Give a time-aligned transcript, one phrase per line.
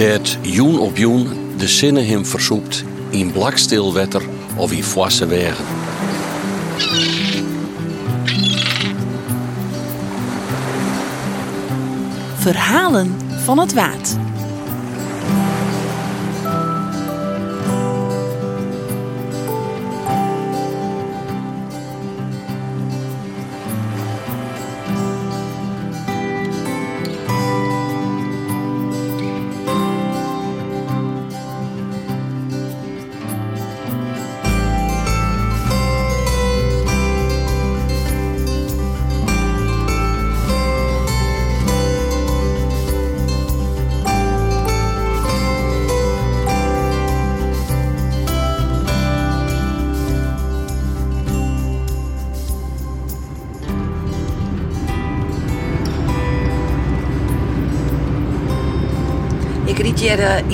[0.00, 4.22] Dat joen op joen de zinnen hem versoept in blakstil wetter
[4.56, 5.64] of in foisse wegen.
[12.36, 14.19] Verhalen van het Waad.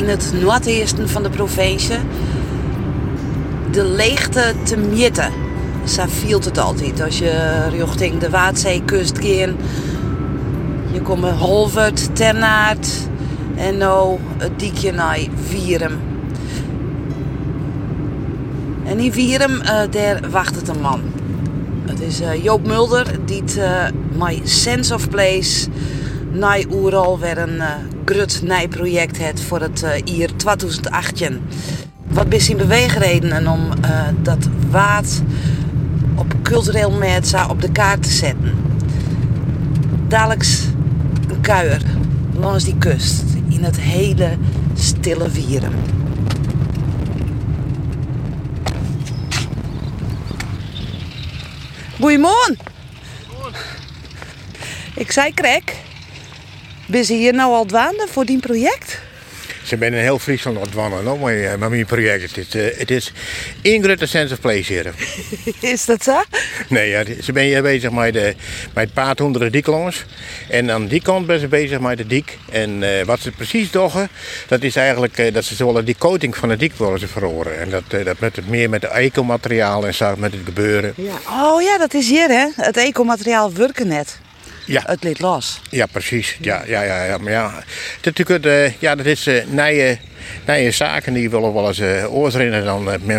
[0.07, 1.99] In het noordesten van de provincie
[3.71, 5.33] de leegte te mitten.
[5.85, 7.03] Zo viel het altijd.
[7.03, 9.57] Als je richting de Waardzeekust ging,
[10.93, 12.89] je komt Holvert, Ternaert
[13.57, 15.99] en nou het diekje naar Vierum.
[18.85, 21.01] En in Vierum, eh, daar wacht het een man.
[21.87, 23.85] Het is eh, Joop Mulder die het eh,
[24.19, 25.69] My Sense of Place
[26.33, 27.61] naar Oeral weer een
[28.07, 31.41] grut nijproject heeft voor het eh jaar 2018.
[32.07, 35.23] Wat is in beweegredenen om eh, dat waard
[36.15, 38.55] op cultureel merk op de kaart te zetten?
[40.09, 40.47] Dadelijk
[41.29, 41.83] een kuier
[42.39, 44.37] langs die kust in het hele
[44.75, 45.75] stille Vierum.
[52.01, 52.57] Goedemorgen.
[54.95, 55.77] Ik zei Krek,
[56.87, 59.01] ben je hier nou al dwaande voor die project?
[59.67, 62.37] Ze zijn in heel Friesland aan het wandelen met, eh, met mijn project.
[62.37, 63.13] Het is, eh, het is
[64.11, 64.93] sense of place hier.
[65.73, 66.23] Is dat zo?
[66.69, 68.35] Nee, ja, ze zijn hier bezig met, de,
[68.75, 69.93] met het paard onder de.
[70.49, 72.39] En aan die kant zijn ze bezig met de dik.
[72.51, 73.91] En eh, wat ze precies doen,
[74.49, 77.59] dat is eigenlijk eh, dat ze willen die coating van de dik willen ze verhoren.
[77.59, 80.93] En dat, dat met het meer met de ecomateriaal en zo met het gebeuren.
[80.97, 81.15] Ja.
[81.31, 82.47] Oh ja, dat is hier hè.
[82.57, 84.19] Het ecomateriaal werken net.
[84.67, 85.61] Ja, Het liet los.
[85.71, 86.37] ja precies.
[86.41, 87.19] Ja, ja, ja, ja.
[87.19, 87.63] Maar ja,
[88.03, 89.99] natuurlijk, eh, ja, dat is eh nieuwe,
[90.47, 93.17] nieuwe zaken die willen wel eens uh, oorzinnen dan uh,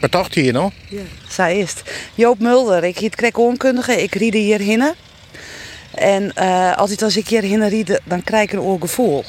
[0.00, 0.72] betocht hier nog.
[0.88, 1.00] Ja.
[1.28, 1.82] Zij is het.
[2.14, 4.02] Joop Mulder, ik hiet Krek onkundige.
[4.02, 4.94] Ik riede hierheen.
[5.94, 9.24] En eh, altijd als ik hierheen riede, dan krijg ik een oor gevoel.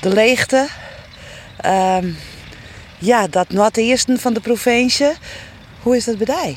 [0.00, 0.68] De leegte.
[1.60, 2.08] ehm,
[2.98, 5.12] ja, dat noordesten van de provincie.
[5.82, 6.56] Hoe is dat bij?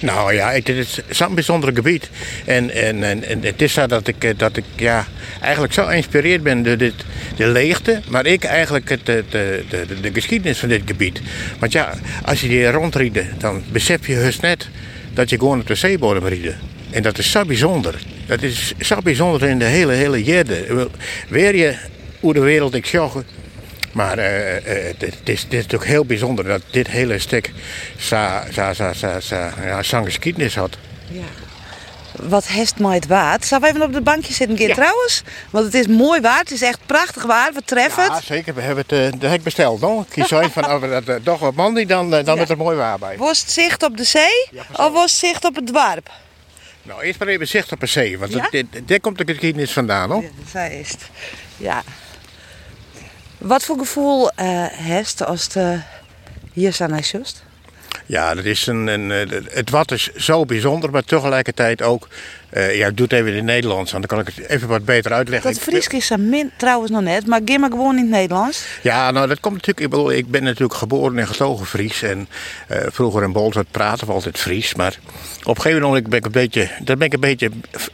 [0.00, 2.10] Nou ja, het is zo'n bijzonder gebied.
[2.44, 5.06] En, en, en, het is zo dat ik, eh, dat ik ja,
[5.40, 6.94] eigenlijk zo geïnspireerd ben door dit,
[7.36, 8.00] de leegte.
[8.08, 11.20] Maar ik eigenlijk het, de, de, de, de geschiedenis van dit gebied.
[11.58, 11.94] Want ja,
[12.24, 14.68] als je hier rondriet, dan besef je heus net
[15.14, 16.54] dat je gewoon op de zeebodem riet.
[16.90, 17.94] En dat is zo bijzonder.
[18.26, 20.88] Dat is zo bijzonder in de hele, hele.
[21.28, 21.76] Weer je
[22.20, 22.86] hoe de wereld ik.
[23.96, 27.52] Maar eh, eh, het, het is, het is natuurlijk heel bijzonder dat dit hele stuk
[28.08, 30.76] ja, zo'n geschiedenis had.
[31.10, 31.22] Ja.
[32.12, 33.44] Wat hest mij het waard?
[33.44, 34.74] Zou we even op de bankje zitten, Ja.
[34.74, 35.22] trouwens?
[35.50, 36.38] Want het is mooi waard.
[36.48, 37.54] Het is echt prachtig waard.
[37.54, 38.24] We treffen Ja, het.
[38.24, 38.54] zeker.
[38.54, 39.80] We hebben het, eh, dat heb ik besteld.
[39.80, 40.04] No?
[40.08, 42.40] Kies uit van als we dat eh, toch wat man die dan, eh, dan Ja.
[42.40, 43.16] met er mooi waar bij.
[43.16, 44.48] Was het zicht op de zee?
[44.72, 46.10] Of was het zicht op het dorp?
[46.82, 50.10] Nou, eerst maar even zicht op een zee, want dat- daar komt de geschiedenis vandaan.
[50.10, 50.22] Hoor.
[50.22, 51.00] Ja, zij is het.
[51.56, 51.82] Ja.
[53.46, 55.72] Wat voor gevoel eh hest als eh,
[56.52, 57.44] hier naar just?
[58.06, 62.08] Ja, dat is een, een, eh, het wat is zo bijzonder, maar tegelijkertijd ook.
[62.50, 64.68] Eh ja, ik doe het even in het Nederlands, want dan kan ik het even
[64.68, 65.52] wat beter uitleggen.
[65.52, 68.64] Dat Fries is er min, trouwens nog net, maar maar gewoon in het Nederlands.
[68.82, 69.80] Ja, nou dat komt natuurlijk.
[69.80, 72.02] Ik bedoel, ik ben natuurlijk geboren en getogen Fries.
[72.02, 72.28] En
[72.68, 74.74] eh, vroeger in Bolzwart praten we altijd Fries.
[74.74, 74.98] Maar
[75.42, 76.70] op een gegeven moment ben ik een beetje.
[76.82, 77.50] Dan ben ik een beetje.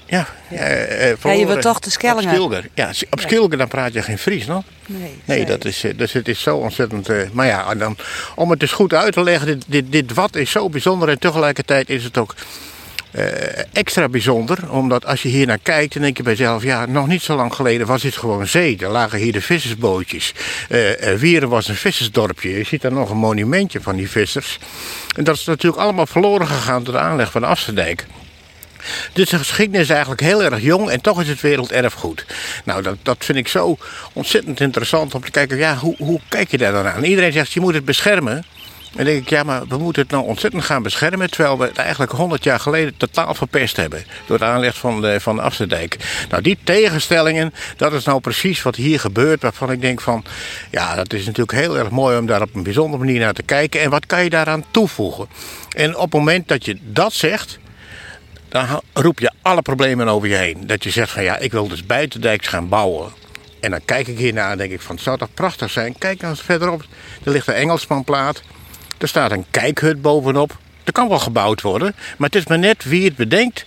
[0.07, 1.47] Ja, eh, eh, verloren.
[1.47, 2.43] wordt toch de Skellingen.
[2.43, 2.63] Op.
[2.75, 4.63] Ja, op dan praat je geen Fries, no?
[4.87, 7.33] Nee, Nee, dat is, dus het is zo ontzettend.
[7.33, 7.97] maar ja, dan,
[8.35, 11.19] om het dus goed uit te leggen, dit, dit, dit wat is zo bijzonder en
[11.19, 12.35] tegelijkertijd is het ook
[13.13, 14.71] eh, extra bijzonder.
[14.71, 17.55] Omdat als je hier naar kijkt, dan denk je bij ja, nog niet zo lang
[17.55, 18.77] geleden was dit gewoon zee.
[18.79, 20.35] Er lagen hier de vissersbootjes.
[20.69, 22.59] Eh, Wieren was een vissersdorpje.
[22.59, 24.59] Je ziet daar nog een monumentje van die vissers.
[25.17, 28.07] En dat is natuurlijk allemaal verloren gegaan door de aanleg van de Afsterdijk.
[29.13, 32.27] Dus de geschiedenis is eigenlijk heel erg jong en toch is het werelderfgoed.
[32.65, 33.77] Nou, dat, dat vind ik zo
[34.13, 37.05] ontzettend interessant om te kijken, ja, hoe, hoe kijk je daar dan aan?
[37.05, 38.45] Iedereen zegt, je moet het beschermen.
[38.97, 41.31] En denk ik, ja, maar we moeten het nou ontzettend gaan beschermen.
[41.31, 44.05] Terwijl we het eigenlijk 100 jaar geleden totaal verpest hebben.
[44.27, 45.89] Door het aanleg van de, van de.
[46.29, 49.43] Nou, die tegenstellingen, dat is nou precies wat hier gebeurt.
[49.43, 50.25] Waarvan ik denk van,
[50.71, 53.43] ja, dat is natuurlijk heel erg mooi om daar op een bijzondere manier naar te
[53.43, 53.81] kijken.
[53.81, 55.27] En wat kan je daaraan toevoegen?
[55.77, 57.59] En op het moment dat je dat zegt,
[58.49, 60.67] dan roep je alle problemen over je heen.
[60.67, 63.13] Dat je zegt van ja, ik wil dus buitendijks gaan bouwen.
[63.61, 65.99] En dan kijk ik hiernaar en denk ik van het zou toch prachtig zijn.
[65.99, 66.85] Kijk eens verderop,
[67.25, 68.43] er ligt een Engelsmanplaat.
[69.03, 70.59] Er staat een kijkhut bovenop.
[70.85, 73.65] Er kan wel gebouwd worden, maar het is maar net wie het bedenkt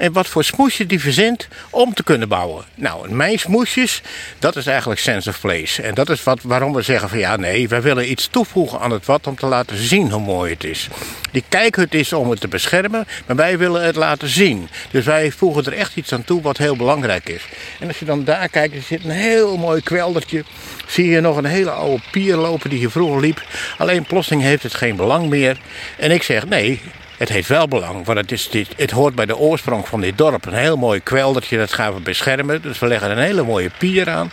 [0.00, 2.64] en wat voor smoesjes die verzint om te kunnen bouwen.
[2.74, 4.02] Nou, mijn smoesjes,
[4.38, 5.82] dat is eigenlijk sense of place.
[5.82, 8.90] En dat is wat, waarom we zeggen van ja, nee, wij willen iets toevoegen aan
[8.90, 10.88] het wat om te laten zien hoe mooi het is.
[11.30, 14.68] Die kijkhut is om het te beschermen, maar wij willen het laten zien.
[14.90, 17.42] Dus wij voegen er echt iets aan toe wat heel belangrijk is.
[17.80, 20.44] En als je dan daar kijkt, er zit een heel mooi kweldertje.
[20.86, 23.42] Zie je nog een hele oude pier lopen die hier vroeger liep.
[23.78, 25.56] Alleen plotseling heeft het geen belang meer.
[25.98, 26.80] En ik zeg nee,
[27.16, 30.18] het heeft wel belang, want het, is dit, het hoort bij de oorsprong van dit
[30.18, 30.46] dorp.
[30.46, 32.62] Een heel mooi kweldertje, dat gaan we beschermen.
[32.62, 34.30] Dus we leggen een hele mooie pier aan.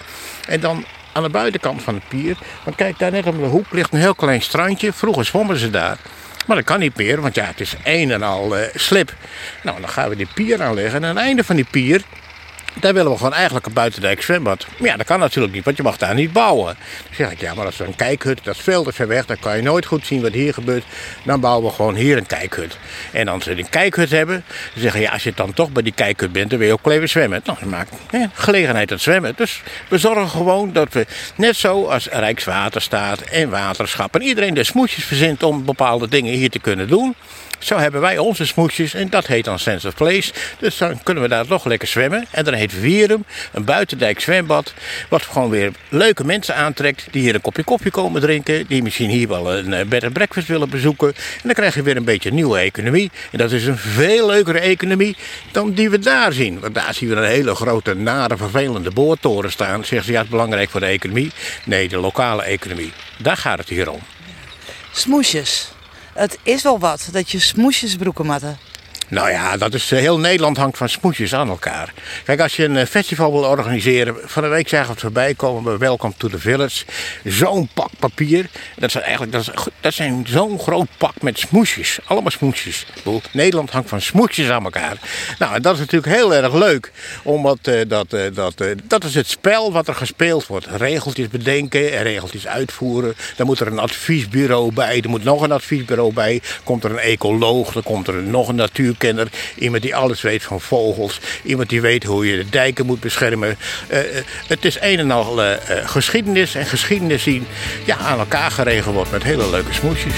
[0.48, 3.66] En dan aan de buitenkant van de pier, want kijk, daar net om de hoek
[3.72, 4.94] ligt een heel klein strandje.
[4.94, 5.98] Vroeger zwommen ze daar.
[6.48, 9.14] Maar dat kan niet meer, want ja, het is een en al uh, slip.
[9.64, 11.04] Nou, dan gaan we die pier aanleggen.
[11.04, 12.02] En aan het einde van die pier
[12.74, 14.66] daar willen we gewoon eigenlijk een buitendijk zwembad.
[14.78, 16.76] Maar ja, dat kan natuurlijk niet, want je mag daar niet bouwen.
[17.06, 19.26] Dan zeg ik, ja, maar dat is een kijkhut, dat is ver weg.
[19.26, 20.84] Dan kan je nooit goed zien wat hier gebeurt.
[21.24, 22.78] Dan bouwen we gewoon hier een kijkhut.
[23.12, 25.94] En als we een kijkhut hebben, dan zeggen ja, als je dan toch bij die
[25.94, 27.42] kijkhut bent, dan wil je ook even zwemmen.
[27.46, 29.34] Nou, dat maakt ja, gelegenheid tot zwemmen.
[29.36, 34.16] Dus we zorgen gewoon dat we, net zo als Rijkswaterstaat en waterschap...
[34.16, 37.16] en iedereen de smoesjes verzint om bepaalde dingen hier te kunnen doen...
[37.62, 40.34] Zo hebben wij onze smoesjes en dat heet dan Sense of Place.
[40.60, 42.26] Dus dan kunnen we daar toch lekker zwemmen.
[42.32, 44.74] En dan heet Wierum, een buitendijk zwembad.
[45.10, 48.68] Wat gewoon weer leuke mensen aantrekt die hier een kopje koffie komen drinken.
[48.68, 51.08] Die misschien hier wel een eh, bed and breakfast willen bezoeken.
[51.08, 53.12] En dan krijg je weer een beetje een nieuwe economie.
[53.32, 55.16] En dat is een veel leukere economie
[55.52, 56.60] dan die we daar zien.
[56.60, 59.86] Want daar zien we een hele grote, nare, vervelende boortoren staan.
[59.86, 61.32] Zeggen ze ja, het is belangrijk voor de economie.
[61.66, 62.92] Nee, de lokale economie.
[63.18, 64.00] Daar gaat het hier om.
[64.92, 65.72] Smoesjes.
[66.14, 68.58] Het is wel wat dat je smoesjesbroeken matten.
[69.12, 71.94] Nou ja, dat is, eh, heel Nederland hangt van smoesjes aan elkaar.
[72.26, 75.34] Kijk, als je een eh, festival wil organiseren, van de week zagen we het voorbij
[75.34, 76.86] komen bij Welcome to the Village.
[77.24, 78.50] Zo'n pak papier.
[78.76, 79.50] Dat, zijn eigenlijk, dat, is,
[79.80, 82.00] dat zijn zo'n groot pak met smoesjes.
[82.06, 82.86] Allemaal smoesjes.
[83.32, 84.98] Nederland hangt van smoesjes aan elkaar.
[85.40, 86.92] Nou, en dat is natuurlijk heel erg leuk.
[87.24, 90.68] Omdat uh, dat, dat, dat is het spel wat er gespeeld wordt.
[90.78, 93.16] Regeltjes bedenken en regeltjes uitvoeren.
[93.36, 95.02] Dan moet er een adviesbureau bij.
[95.02, 96.42] Er moet nog een adviesbureau bij.
[96.64, 97.72] Komt er een ecoloog.
[97.72, 98.96] Dan komt er nog een natuur
[99.58, 101.20] Iemand die alles weet van vogels.
[101.44, 103.58] Iemand die weet hoe je de dijken moet beschermen.
[103.92, 104.00] Uh,
[104.48, 105.52] het is een en al uh,
[105.84, 106.56] geschiedenis.
[106.56, 107.44] En geschiedenis die
[107.86, 110.16] ja, aan elkaar geregeld wordt met hele leuke smoesjes.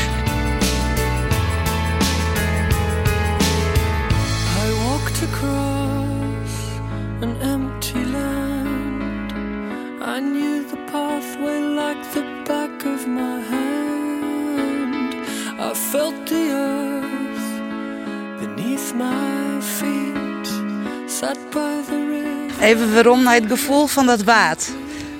[22.61, 24.71] Even waarom naar het gevoel van dat waad.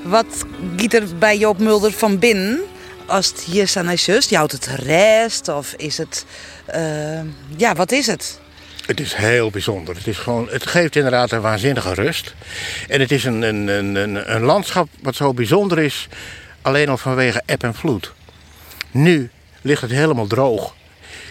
[0.04, 0.46] Wat
[0.78, 2.62] giet er bij Joop Mulder van binnen?
[3.06, 6.26] Als het hier staat naar zus, houdt het rest of is het...
[6.76, 7.20] Uh,
[7.58, 8.40] ja, wat is het?
[8.86, 9.96] Het is heel bijzonder.
[9.96, 12.34] Het, is gewoon, het geeft inderdaad een waanzinnige rust.
[12.88, 16.08] En het is een, een, een, een landschap wat zo bijzonder is,
[16.62, 18.14] alleen al vanwege eb en vloed.
[18.92, 19.30] Nu
[19.62, 20.76] ligt het helemaal droog.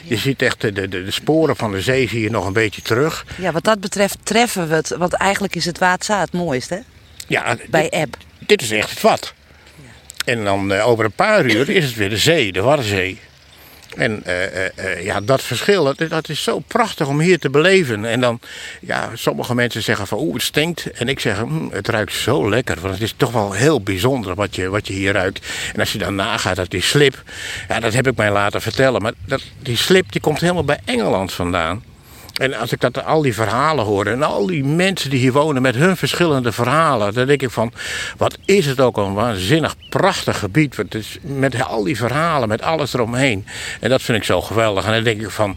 [0.02, 2.82] Je ziet echt de, de, de, sporen van de zee zie je nog een beetje
[2.82, 3.26] terug.
[3.38, 4.88] Ja, wat dat betreft treffen we het.
[4.88, 6.80] Want eigenlijk is het Waadza het mooiste, hè?
[7.26, 7.56] Ja.
[7.71, 8.16] Bij eb.
[8.38, 9.35] Dit is echt het wat.
[9.76, 10.32] Ja.
[10.32, 13.21] En dan uh, over een paar uur is het weer de zee, de Waddenzee.
[13.96, 18.04] En uh, uh, ja, dat verschil, dat, dat, is zo prachtig om hier te beleven.
[18.04, 18.40] En dan,
[18.80, 20.90] ja, sommige mensen zeggen van, oeh, het stinkt.
[20.90, 22.80] En ik zeg, hm, het ruikt zo lekker.
[22.80, 25.46] Want het is toch wel heel bijzonder wat je, wat je hier ruikt.
[25.75, 27.22] En als je dan nagaat dat die slip,
[27.68, 29.02] ja, dat heb ik mij laten vertellen.
[29.02, 31.82] Maar dat, die slip, die komt helemaal bij Engeland vandaan.
[32.33, 35.62] En als ik dat, al die verhalen hoor en al die mensen die hier wonen
[35.62, 37.73] met hun verschillende verhalen, dan denk ik van,
[38.17, 40.77] wat is het ook een waanzinnig prachtig gebied.
[40.77, 43.47] Het is met al die verhalen, met alles eromheen.
[43.81, 44.85] En dat vind ik zo geweldig.
[44.87, 45.57] En dan denk ik van,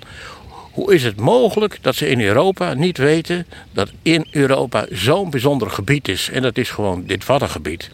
[0.72, 5.70] hoe is het mogelijk dat ze in Europa niet weten dat in Europa zo'n bijzonder
[5.70, 6.30] gebied is?
[6.30, 7.90] En dat is gewoon dit Waddengebied.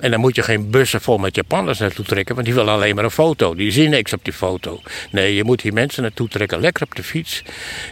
[0.00, 2.94] En dan moet je geen bussen vol met Japanners naartoe trekken, want die willen alleen
[2.94, 3.54] maar een foto.
[3.54, 4.80] Die zien niks op die foto.
[5.10, 7.42] Nee, je moet die mensen naartoe trekken, lekker op de fiets.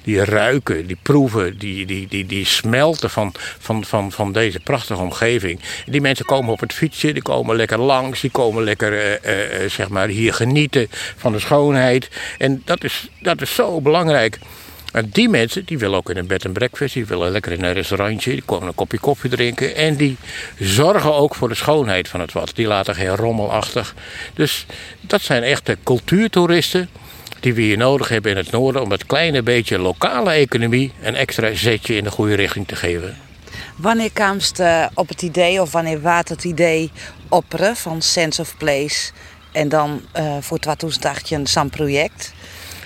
[0.05, 5.01] Die ruiken, die proeven, die, die, die, die smelten van, van, van, van deze prachtige
[5.01, 5.61] omgeving.
[5.87, 9.71] Die mensen komen op het fietsje, die komen lekker langs, die komen lekker uh, uh,
[9.71, 12.09] zeg maar hier genieten van de schoonheid.
[12.39, 14.39] En dat is, dat is zo belangrijk.
[14.93, 17.65] En die mensen die willen ook in een bed en breakfast, die willen lekker in
[17.65, 19.75] een restaurantje, die komen een kopje koffie drinken.
[19.75, 20.17] En die
[20.59, 22.51] zorgen ook voor de schoonheid van het wat.
[22.55, 23.93] Die laten geen rommel achter.
[24.35, 24.67] Dus
[25.01, 26.89] dat zijn echte cultuurtoeristen
[27.41, 31.15] die we hier nodig hebben in het noorden om dat kleine beetje lokale economie een
[31.15, 33.17] extra zetje in de goede richting te geven.
[33.77, 36.91] Wanneer kwam uh, op het idee of wanneer waard het idee
[37.29, 39.11] opperen van Sense of Place
[39.53, 42.33] en dan uh, voor 2018 zo'n project?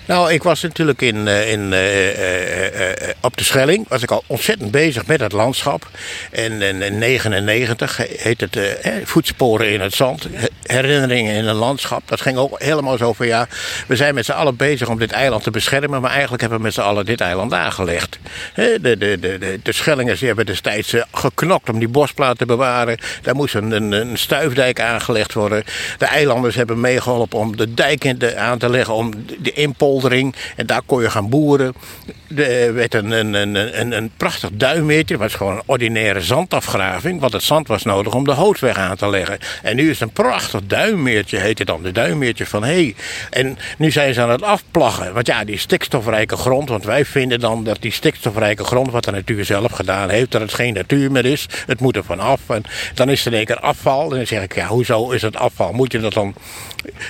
[0.07, 3.89] Nou, ik was natuurlijk in, eh, in, uh, op de Schelling.
[3.89, 5.89] Was ik al ontzettend bezig met het landschap.
[6.31, 8.59] En in 1999 heet het
[9.05, 10.29] Voetsporen in het Zand.
[10.63, 12.03] Herinneringen in een landschap.
[12.05, 13.49] Dat ging ook helemaal zo van ja.
[13.87, 16.01] We zijn met z'n allen bezig om dit eiland te beschermen.
[16.01, 18.19] Maar eigenlijk hebben we met z'n allen dit eiland aangelegd.
[18.55, 22.99] De, de, de, de, de Schellingers hebben destijds geknokt om die bosplaat te bewaren.
[23.23, 25.65] Daar moest een, een, stuifdijk aangelegd worden.
[25.99, 28.95] De eilanders hebben meegeholpen om de dijk in de, aan te leggen.
[28.95, 29.53] Om de
[30.03, 31.75] en daar kon je gaan boeren.
[32.37, 35.15] Er werd een, een, een, een, prachtig duinmeertje.
[35.15, 37.21] Dat was gewoon een ordinaire zandafgraving.
[37.21, 39.39] Want het zand was nodig om de houtweg aan te leggen.
[39.63, 41.83] En nu is het een prachtig duinmeertje, heet het dan.
[41.83, 42.95] De duinmeertje van Hee.
[43.31, 45.15] En nu zijn ze aan het afplaggen.
[45.15, 46.69] Want ja, die stikstofrijke grond.
[46.69, 50.41] Want wij vinden dan dat die stikstofrijke grond, wat de natuur zelf gedaan heeft, dat
[50.41, 51.47] het geen natuur meer is.
[51.67, 52.41] Het moet er van af.
[52.47, 52.63] En
[52.95, 54.11] dan is er één keer afval.
[54.11, 55.73] En dan zeg ik, ja, hoezo is het afval?
[55.73, 56.35] Moet je dat dan.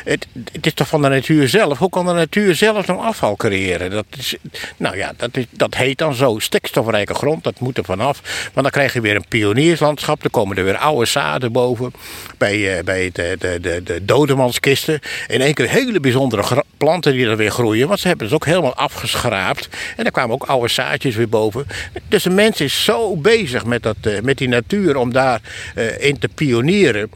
[0.04, 0.26] Het,
[0.60, 1.78] is toch van de natuur zelf?
[1.78, 3.90] Hoe kan de natuur zelf nog afval creëren.
[3.90, 4.36] Dat, is,
[4.76, 6.38] nou ja, dat, is, dat heet dan zo.
[6.38, 8.20] Stikstofrijke grond, dat moet er vanaf.
[8.54, 10.22] Maar dan krijg je weer een pionierslandschap.
[10.22, 11.92] Dan komen er weer oude zaden boven.
[12.38, 15.00] Bij, uh, bij de, de, de, de dodemanskisten.
[15.28, 17.88] In één keer hele bijzondere planten die er weer groeien.
[17.88, 19.68] Want ze hebben het ook helemaal afgeschraapt.
[19.96, 21.66] En daar kwamen ook oude zaadjes weer boven.
[22.08, 25.42] Dus de mens is zo bezig met, dat, uh, met die natuur om daarin
[25.98, 27.10] in te pionieren.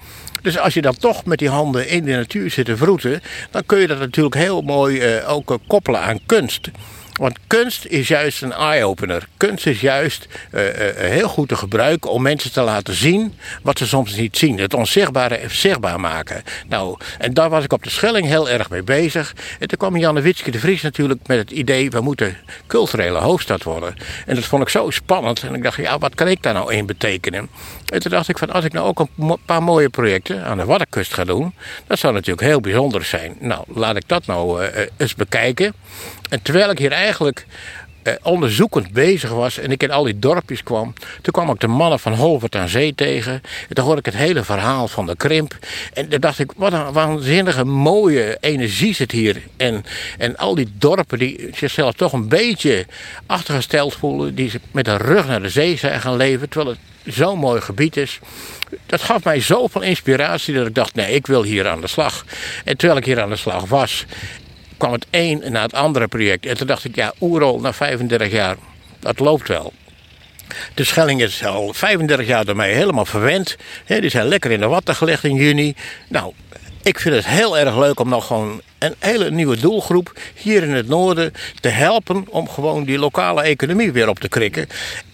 [0.48, 3.66] Dus als je dan toch met die handen in de natuur zit te vroeten, dan
[3.66, 6.70] kun je dat natuurlijk heel mooi uh, ook uh, koppelen aan kunst.
[7.18, 9.28] Want kunst is juist een eye-opener.
[9.36, 13.78] Kunst is juist uh, uh, heel goed te gebruiken om mensen te laten zien wat
[13.78, 14.58] ze soms niet zien.
[14.58, 16.42] Het onzichtbare zichtbaar maken.
[16.68, 19.34] Nou, en daar was ik op de Schelling heel erg mee bezig.
[19.58, 21.90] En toen kwam Janne Witske de Vries natuurlijk met het idee...
[21.90, 23.94] we moeten culturele hoofdstad worden.
[24.26, 25.42] En dat vond ik zo spannend.
[25.42, 27.48] En ik dacht, ja, wat kan ik daar nou in betekenen?
[27.86, 30.64] En toen dacht ik van, als ik nou ook een paar mooie projecten aan de
[30.64, 31.54] Waddenkust ga doen...
[31.86, 33.36] dat zou natuurlijk heel bijzonder zijn.
[33.40, 35.74] Nou, laat ik dat nou eens bekijken.
[36.28, 37.07] En terwijl ik hier eigenlijk
[38.08, 41.66] eh, onderzoekend bezig was en ik in al die dorpjes kwam, toen kwam ik de
[41.66, 43.32] mannen van Holvert aan Zee tegen.
[43.32, 45.58] En toen hoorde ik het hele verhaal van de krimp.
[45.92, 49.42] En toen dacht ik, wat een waanzinnige mooie energie zit hier.
[49.56, 49.84] En,
[50.18, 52.86] en al die dorpen die zichzelf toch een beetje
[53.26, 57.38] achtergesteld voelen, die met de rug naar de zee zijn gaan leven, terwijl het zo'n
[57.38, 58.18] mooi gebied is.
[58.86, 62.24] Dat gaf mij zoveel inspiratie dat ik dacht, nee, ik wil hier aan de slag.
[62.64, 64.04] En terwijl ik hier aan de slag was
[64.78, 66.46] kwam het een na het andere project.
[66.46, 68.56] En toen dacht ik, ja, Oerol na 35 jaar,
[69.00, 69.72] dat loopt wel.
[70.74, 73.56] De Schelling is al 35 jaar door mij helemaal verwend.
[73.86, 75.74] die zijn lekker in de watten gelegd in juni.
[76.08, 76.32] Nou,
[76.82, 80.70] ik vind het heel erg leuk om nog gewoon een hele nieuwe doelgroep hier in
[80.70, 84.68] het noorden te helpen om gewoon die lokale economie weer op te krikken.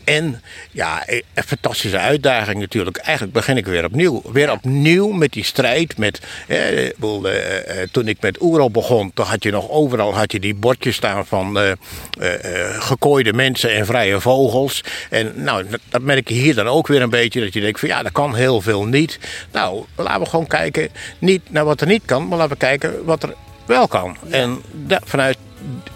[0.05, 2.97] En ja, een fantastische uitdaging natuurlijk.
[2.97, 4.23] Eigenlijk begin ik weer opnieuw.
[4.33, 5.99] Weer opnieuw met die strijd.
[5.99, 10.41] Met, eh, eh, toen ik met Oerol begon, toen had je nog overal had je
[10.41, 14.85] die bordjes staan van eh, eh, gekooide mensen en vrije vogels.
[15.11, 17.41] En nou, dat, merk je hier dan ook weer een beetje.
[17.41, 19.19] Dat je denkt van ja, dat kan heel veel niet.
[19.53, 20.89] Nou, laten we gewoon kijken.
[21.19, 23.35] Niet naar wat er niet kan, maar laten we kijken wat er
[23.67, 24.17] wel kan.
[24.31, 24.63] En
[25.05, 25.37] vanuit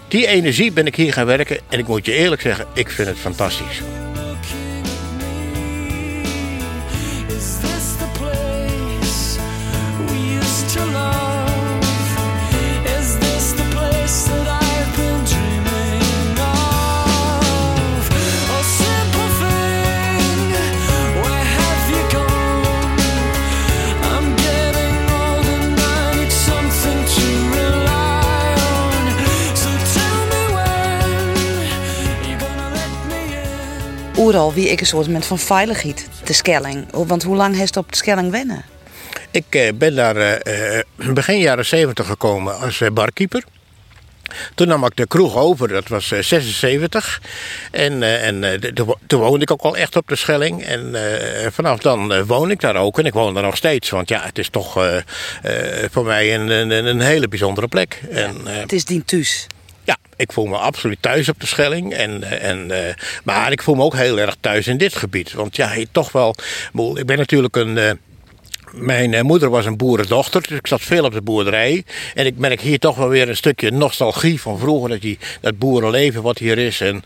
[0.07, 1.59] die energie ben ik hier gaan werken.
[1.69, 3.81] En ik moet je eerlijk zeggen, ik vind het fantastisch.
[34.29, 36.85] Oeral wie ik een soort van veiligheid, de Skelling.
[36.91, 38.65] Want hoe lang heeft op de Skelling wennen?
[39.31, 43.43] Ik eh, ben daar uh, begin jaren 70 gekomen als barkeeper.
[44.55, 47.21] Toen nam ik de kroeg over, dat was uh, 76.
[47.71, 48.59] En, en
[49.07, 50.63] toen woonde ik ook al echt op de Schelling.
[50.63, 50.95] En
[51.51, 52.99] vanaf dan woon ik daar ook.
[52.99, 53.89] En ik woon daar nog steeds.
[53.89, 54.73] Want ja, het is toch
[55.91, 58.01] voor mij een, een, een, hele bijzondere plek.
[58.09, 59.47] En, het is dien thuis.
[59.89, 61.93] Ja, ik voel me absoluut thuis op de Schelling.
[61.93, 62.71] En, en,
[63.23, 65.33] maar ik voel me ook heel erg thuis in dit gebied.
[65.33, 66.35] Want ja, toch wel...
[66.93, 67.99] Ik ben natuurlijk een
[68.71, 71.83] mijn eh, moeder was een boerendochter, dus ik zat veel op de boerderij.
[72.13, 75.57] En ik merk hier toch wel weer een stukje nostalgie van vroeger, dat, die, dat
[75.57, 76.81] boerenleven wat hier is.
[76.81, 77.03] En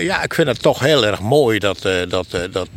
[0.00, 2.68] ja, ik vind het toch heel erg mooi dat, dat, dat,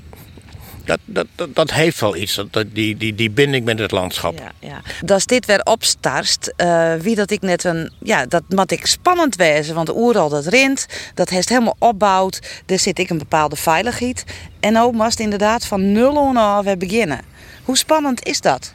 [0.86, 4.40] dat, dat, dat, heeft wel iets, dat, die, die, die binding met het landschap.
[4.40, 5.18] Ja, ja.
[5.26, 9.76] Dit weer opstarst, uh, wie dat ik net een, ja, dat moet ik spannend wezen,
[9.76, 14.24] want de oeral dat rint, dat heeft helemaal opbouwd, er zit ik een bepaalde veiligheid.
[14.60, 17.22] En ook moest inderdaad van nul af weer beginnen.
[17.64, 18.74] Hoe spannend is dat?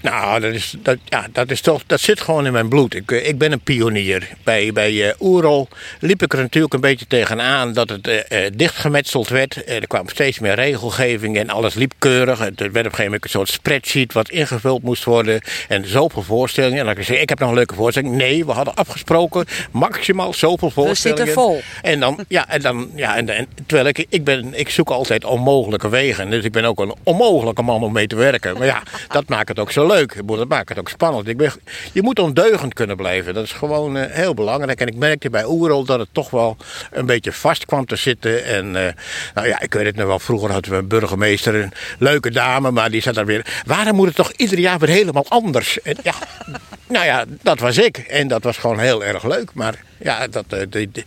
[0.00, 2.94] Nou, dat, is, dat, ja, dat, is toch, dat zit gewoon in mijn bloed.
[2.94, 4.28] Ik, eh, ik ben een pionier.
[4.44, 5.68] Bij, bij uh, Oerol
[6.00, 9.68] liep ik er natuurlijk een beetje tegenaan dat het uh, dichtgemetseld werd.
[9.68, 12.38] er kwam steeds meer regelgeving en alles liep keurig.
[12.38, 15.40] Het werd op een gegeven moment een soort spreadsheet wat ingevuld moest worden.
[15.68, 16.78] En zoveel voorstellingen.
[16.78, 18.14] En dan kan ik zeggen, ik heb nog een leuke voorstelling.
[18.14, 21.24] Nee, we hadden afgesproken maximaal zoveel voorstellingen.
[21.24, 21.60] We zitten vol.
[21.82, 25.24] En dan, ja, en dan, ja, en, en terwijl ik, ik, ben, ik zoek altijd
[25.24, 26.30] onmogelijke wegen.
[26.30, 28.58] Dus ik ben ook een onmogelijke man om mee te werken.
[28.58, 30.26] Maar ja, dat maakt het ook zo leuk.
[30.26, 31.28] Dat maakt het ook spannend.
[31.28, 31.52] Ik ben,
[31.92, 33.34] je moet ondeugend kunnen blijven.
[33.34, 34.80] Dat is gewoon uh, heel belangrijk.
[34.80, 36.56] En ik merkte bij Oerol dat het toch wel
[36.90, 38.44] een beetje vast kwam te zitten.
[38.44, 38.88] En uh,
[39.34, 40.18] nou ja, ik weet het nog wel.
[40.18, 42.70] Vroeger hadden we een burgemeester, een leuke dame.
[42.70, 43.62] Maar die zat daar weer.
[43.66, 45.82] Waarom moet het toch ieder jaar weer helemaal anders?
[45.82, 46.14] En ja,
[46.88, 47.98] nou ja, dat was ik.
[47.98, 49.50] En dat was gewoon heel erg leuk.
[49.54, 51.04] Maar ja, dat, uh, die, die,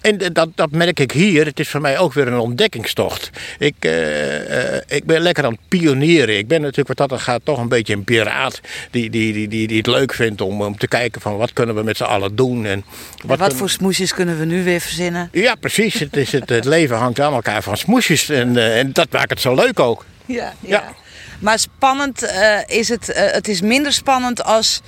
[0.00, 1.44] en dat, dat merk ik hier.
[1.44, 3.30] Het is voor mij ook weer een ontdekkingstocht.
[3.58, 6.38] Ik, uh, uh, ik ben lekker aan het pionieren.
[6.38, 8.60] Ik ben natuurlijk wat dat gaat toch een beetje een piraat.
[8.90, 11.74] Die, die, die, die, die het leuk vindt om, om te kijken van wat kunnen
[11.74, 12.66] we met z'n allen doen.
[12.66, 12.84] En
[13.26, 15.28] wat, wat voor smoesjes kunnen we nu weer verzinnen?
[15.32, 15.94] Ja, precies.
[15.98, 18.28] Het, is het, het leven hangt aan elkaar van smoesjes.
[18.28, 20.04] En, uh, en dat maakt het zo leuk ook.
[20.26, 20.68] Ja, ja.
[20.68, 20.94] ja.
[21.38, 22.32] Maar spannend
[22.66, 23.12] is het.
[23.14, 24.80] het is minder spannend als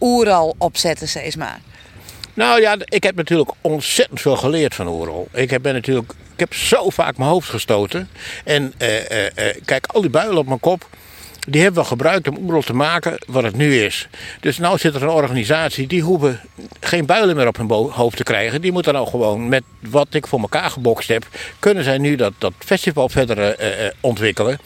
[0.00, 1.60] oeral opzetten, zeg maar.
[2.38, 5.28] Nou ja, ik heb natuurlijk ontzettend veel geleerd van Oerol.
[5.32, 8.08] Ik heb, ben natuurlijk, ik heb zo vaak mijn hoofd gestoten.
[8.44, 9.30] En uh, uh, uh,
[9.64, 10.88] kijk, al die builen op mijn kop,
[11.48, 14.08] die hebben we gebruikt om Oerol te maken wat het nu is.
[14.40, 16.40] Dus nu zit er een organisatie, die hoeven
[16.80, 18.60] geen builen meer op hun hoofd te krijgen.
[18.60, 21.26] Die moeten nou gewoon met wat ik voor elkaar gebokst heb,
[21.58, 23.56] kunnen zij nu dat, dat festival verder
[24.00, 24.58] ontwikkelen.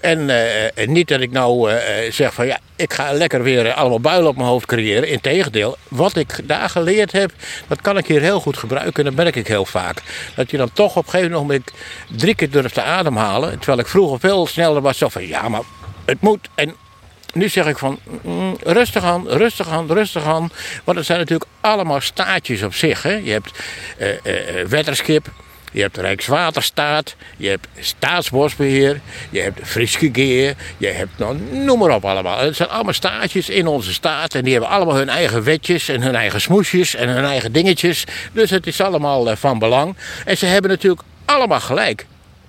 [0.00, 1.78] En uh, niet dat ik nou uh,
[2.10, 5.08] zeg van ja, ik ga lekker weer allemaal builen op mijn hoofd creëren.
[5.08, 7.32] Integendeel, wat ik daar geleerd heb,
[7.66, 9.04] dat kan ik hier heel goed gebruiken.
[9.04, 10.02] En dat merk ik heel vaak.
[10.34, 11.70] Dat je dan toch op een gegeven moment
[12.16, 13.58] drie keer durft te ademhalen.
[13.58, 14.98] Terwijl ik vroeger veel sneller was.
[14.98, 15.62] Zo van ja, maar
[16.04, 16.48] het moet.
[16.54, 16.74] En
[17.32, 20.50] nu zeg ik van mm, rustig aan, rustig aan, rustig aan.
[20.84, 23.02] Want het zijn natuurlijk allemaal staatjes op zich.
[23.02, 23.14] Hè?
[23.14, 23.50] Je hebt
[23.98, 25.30] uh, uh, wetterskip,
[25.72, 29.00] je hebt Rijkswaterstaat, je hebt Staatsbosbeheer,
[29.30, 32.38] je hebt Friske Geer, je hebt, nou, noem maar op allemaal.
[32.38, 36.02] Het zijn allemaal staatjes in onze staat en die hebben allemaal hun eigen wetjes en
[36.02, 38.04] hun eigen smoesjes en hun eigen dingetjes.
[38.32, 39.96] Dus het is allemaal van belang.
[40.24, 42.06] En ze hebben natuurlijk allemaal gelijk.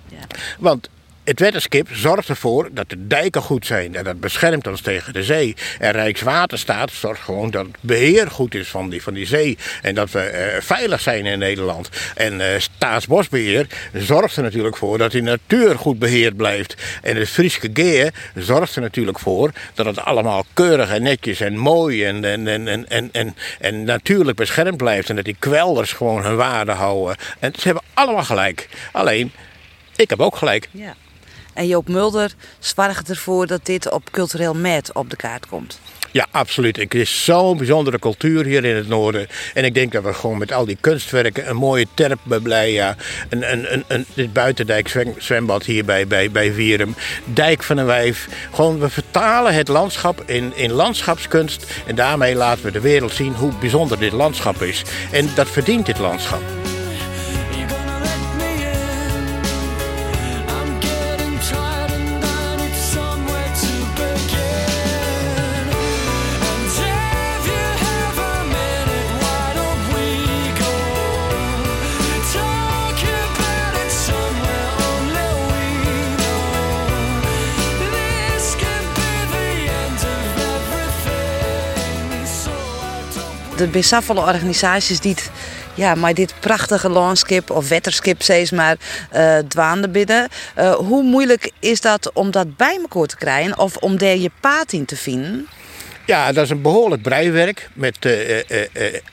[0.08, 0.26] Ja.
[0.58, 0.88] Want
[1.24, 5.22] het wetterskip zorgt ervoor dat de dijken goed zijn en dat beschermt ons tegen de
[5.22, 5.56] zee.
[5.78, 9.94] En Rijkswaterstaat zorgt gewoon dat het beheer goed is van die, van die zee en
[9.94, 11.88] dat we uh, veilig zijn in Nederland.
[12.14, 16.74] En uh, Staatsbosbeheer zorgt er natuurlijk voor dat die natuur goed beheerd blijft.
[17.02, 21.56] En het Frieske Geer zorgt er natuurlijk voor dat het allemaal keurig en netjes en
[21.56, 25.08] mooi en, en, en, en, en, en, en natuurlijk beschermd blijft.
[25.08, 27.16] En dat die kwelders gewoon hun waarde houden.
[27.38, 28.68] En ze hebben allemaal gelijk.
[28.92, 29.32] Alleen,
[29.96, 30.68] ik heb ook gelijk.
[30.70, 30.94] Ja.
[31.52, 35.78] En Joop Mulder zorgt ervoor dat dit op cultureel met op de kaart komt.
[36.12, 36.76] Ja, absoluut.
[36.76, 39.26] Het is zo'n bijzondere cultuur hier in het noorden.
[39.54, 42.96] En ik denk dat we gewoon met al die kunstwerken een mooie terp bij Bleia,
[43.28, 46.86] een, een, een, een, dit buitendijk zwembad hier bij, bij, bij
[47.24, 48.28] dijk van een wijf.
[48.54, 51.66] Gewoon, we vertalen het landschap in, in landschapskunst.
[51.86, 54.82] En daarmee laten we de wereld zien hoe bijzonder dit landschap is.
[55.10, 56.42] En dat verdient dit landschap.
[83.60, 85.16] De bizarre organisaties die
[85.74, 88.76] ja, maar dit prachtige landschap of wetterskip steeds maar
[89.14, 90.28] uh, dwaande bidden.
[90.58, 94.30] Uh, hoe moeilijk is dat om dat bij elkaar te krijgen of om daar je
[94.40, 95.48] paad in te vinden?
[96.10, 98.42] Ja, dat is een behoorlijk breiwerk met uh, uh,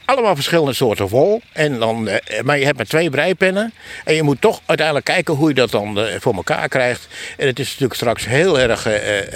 [0.06, 1.42] allemaal verschillende soorten wol.
[1.54, 2.10] En dan,
[2.44, 3.74] maar je hebt maar twee breipennen.
[4.04, 7.08] En je moet toch uiteindelijk kijken hoe je dat dan voor elkaar krijgt.
[7.38, 8.88] En het is natuurlijk straks heel erg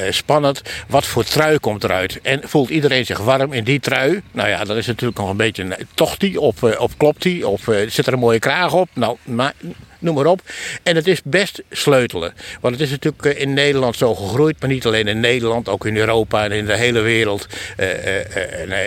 [0.09, 0.61] spannend.
[0.87, 2.19] Wat voor trui komt eruit?
[2.21, 4.21] En voelt iedereen zich warm in die trui?
[4.31, 5.77] Nou ja, dat is natuurlijk nog een beetje...
[5.93, 6.39] Tocht die?
[6.39, 7.47] Of, of klopt die?
[7.47, 8.89] Of zit er een mooie kraag op?
[8.93, 9.53] Nou, maar
[10.01, 10.41] noem maar op.
[10.83, 12.33] En het is best sleutelen.
[12.61, 15.85] Want het is natuurlijk eh, in Nederland zo gegroeid, maar niet alleen in Nederland, ook
[15.85, 17.47] in Europa en in de hele wereld.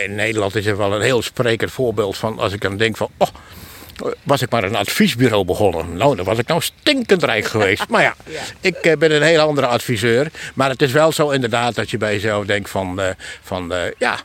[0.04, 3.08] In Nederland is er wel een heel sprekend voorbeeld van, als ik dan denk van,
[3.16, 3.28] oh,
[4.22, 5.96] was ik maar een adviesbureau begonnen.
[5.96, 7.88] Nou, dan was ik nou stinkend rijk geweest.
[7.94, 8.14] Maar ja,
[8.60, 10.30] ik ben een heel andere adviseur.
[10.54, 13.00] Maar het is wel zo inderdaad dat je bij jezelf denkt van,
[13.42, 14.18] van ja,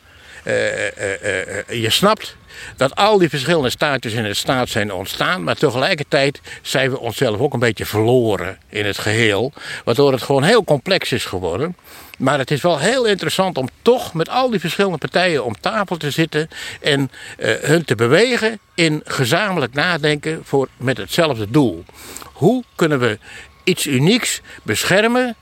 [0.43, 2.35] je snapt
[2.75, 5.43] dat al die verschillende staatjes in het staat zijn ontstaan.
[5.43, 9.53] Maar tegelijkertijd zijn we onszelf ook een beetje verloren in het geheel.
[9.83, 11.75] Waardoor het gewoon heel complex is geworden.
[12.17, 15.97] Maar het is wel heel interessant om toch met al die verschillende partijen om tafel
[15.97, 16.49] te zitten.
[16.81, 17.11] En
[17.61, 21.83] hun te bewegen in gezamenlijk nadenken voor, met hetzelfde doel.
[22.33, 23.19] Hoe kunnen we
[23.63, 25.35] iets unieks beschermen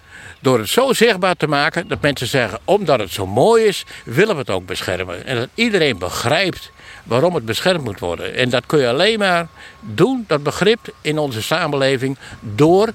[0.48, 4.34] door het zo zichtbaar te maken dat mensen zeggen, omdat het zo mooi is, willen
[4.34, 5.26] we het ook beschermen.
[5.26, 6.72] En dat iedereen begrijpt
[7.04, 8.36] waarom het beschermd moet worden.
[8.36, 9.48] En dat kun je alleen maar
[9.80, 12.90] doen, dat begrip in onze samenleving, door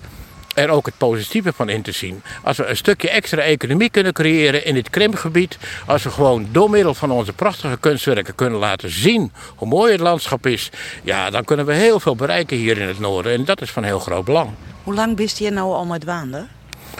[0.54, 2.22] er ook het positieve van in te zien.
[2.42, 6.70] Als we een stukje extra economie kunnen creëren in dit krimpgebied, als we gewoon door
[6.70, 10.70] middel van onze prachtige kunstwerken kunnen laten zien hoe mooi het landschap is,
[11.02, 13.32] ja, dan kunnen we heel veel bereiken hier in het noorden.
[13.32, 14.50] En dat is van heel groot belang.
[14.82, 16.48] Hoe lang wist je nou al met Waanden?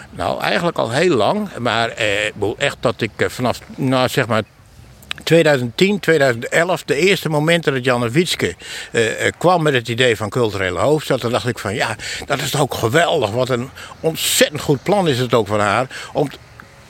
[0.09, 1.57] Nou, eigenlijk al heel lang.
[1.57, 4.43] Maar eh, echt dat ik eh, vanaf, nou zeg maar
[5.23, 8.55] 2010, 2011, de eerste momenten dat Janne Witske
[8.91, 12.41] eh, eh, kwam met het idee van culturele hoofdstad, dan dacht ik van ja, dat
[12.41, 13.29] is toch ook geweldig.
[13.29, 15.87] Wat een ontzettend goed plan is het ook van haar.
[16.13, 16.29] Om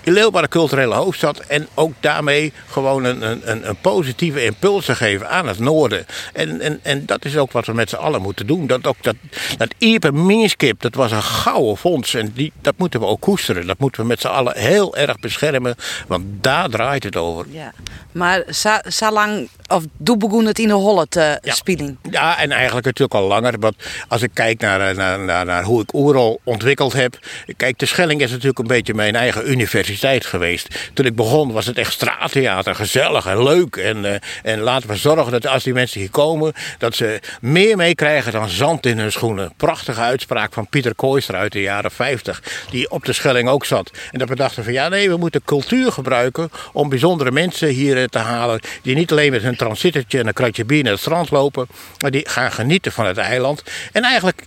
[0.03, 1.39] Leeuwarden culturele hoofdstad.
[1.39, 6.05] En ook daarmee gewoon een, een, een positieve impuls te geven aan het noorden.
[6.33, 8.67] En, en, en dat is ook wat we met z'n allen moeten doen.
[8.67, 9.15] Dat, ook dat,
[9.57, 12.13] dat Ieper Minskip, dat was een gouden fonds.
[12.13, 13.67] En die, dat moeten we ook koesteren.
[13.67, 15.75] Dat moeten we met z'n allen heel erg beschermen.
[16.07, 17.45] Want daar draait het over.
[17.49, 17.73] Ja.
[18.11, 18.43] Maar
[18.87, 21.53] zo lang of doe begon het in de holle te ja.
[21.53, 21.99] spelen?
[22.09, 23.59] Ja, en eigenlijk natuurlijk al langer.
[23.59, 23.75] Want
[24.07, 27.19] als ik kijk naar, naar, naar, naar hoe ik Oerol ontwikkeld heb.
[27.57, 30.91] Kijk, de Schelling is natuurlijk een beetje mijn eigen universiteit geweest.
[30.93, 32.75] Toen ik begon was het echt straattheater.
[32.75, 33.75] Gezellig en leuk.
[33.75, 36.53] En, uh, en laten we zorgen dat als die mensen hier komen.
[36.77, 39.53] dat ze meer meekrijgen dan zand in hun schoenen.
[39.57, 42.43] Prachtige uitspraak van Pieter Kooister uit de jaren 50.
[42.69, 43.91] Die op de Schelling ook zat.
[44.11, 46.51] En dat we dachten van ja, nee, we moeten cultuur gebruiken.
[46.73, 48.59] om bijzondere mensen hier eh, te halen.
[48.81, 51.67] die niet alleen met hun en een kratje bier naar het strand lopen.
[51.99, 53.63] Maar die gaan genieten van het eiland.
[53.91, 54.45] En eigenlijk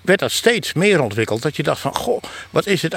[0.00, 1.42] werd dat steeds meer ontwikkeld.
[1.42, 2.94] Dat je dacht van, goh, wat is het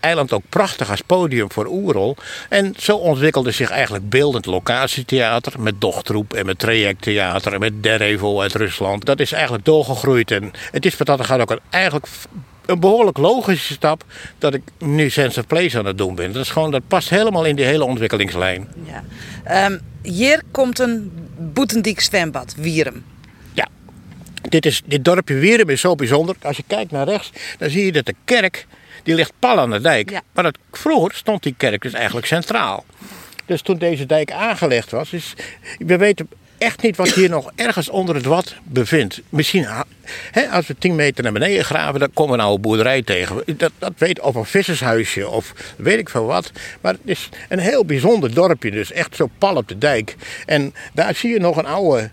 [0.00, 2.16] eiland ook prachtig als podium voor Oerol.
[2.48, 5.60] En zo ontwikkelde zich eigenlijk beeldend locatietheater.
[5.60, 9.04] Met Dochtroep en met trajecttheater en met Derevo uit Rusland.
[9.04, 10.30] Dat is eigenlijk doorgegroeid.
[10.30, 12.06] En het is wat dat gaat ook eigenlijk
[12.66, 14.04] een behoorlijk logische stap
[14.38, 16.32] dat ik nu Sense of Place aan het doen ben.
[16.32, 18.68] Dat, is gewoon, dat past helemaal in die hele ontwikkelingslijn.
[18.84, 19.66] Ja.
[19.66, 23.04] Um, hier komt een boetendiek zwembad, Wierum.
[23.52, 23.68] Ja,
[24.48, 26.36] dit, is, dit dorpje Wierum is zo bijzonder.
[26.42, 28.66] Als je kijkt naar rechts, dan zie je dat de kerk,
[29.02, 30.10] die ligt pal aan de dijk.
[30.10, 30.22] Ja.
[30.32, 32.84] Maar dat, vroeger stond die kerk dus eigenlijk centraal.
[33.46, 35.34] Dus toen deze dijk aangelegd was, is,
[35.78, 36.28] we weten
[36.64, 39.20] echt niet wat hier nog ergens onder het wat bevindt.
[39.28, 39.66] Misschien,
[40.30, 43.42] hè, als we 10 meter naar beneden graven, dan komen we een boerderij tegen.
[43.56, 46.50] Dat, dat weet of een vissershuisje of weet ik veel wat.
[46.80, 50.16] Maar het is een heel bijzonder dorpje, dus echt zo pal op de dijk.
[50.46, 52.10] En daar zie je nog een oude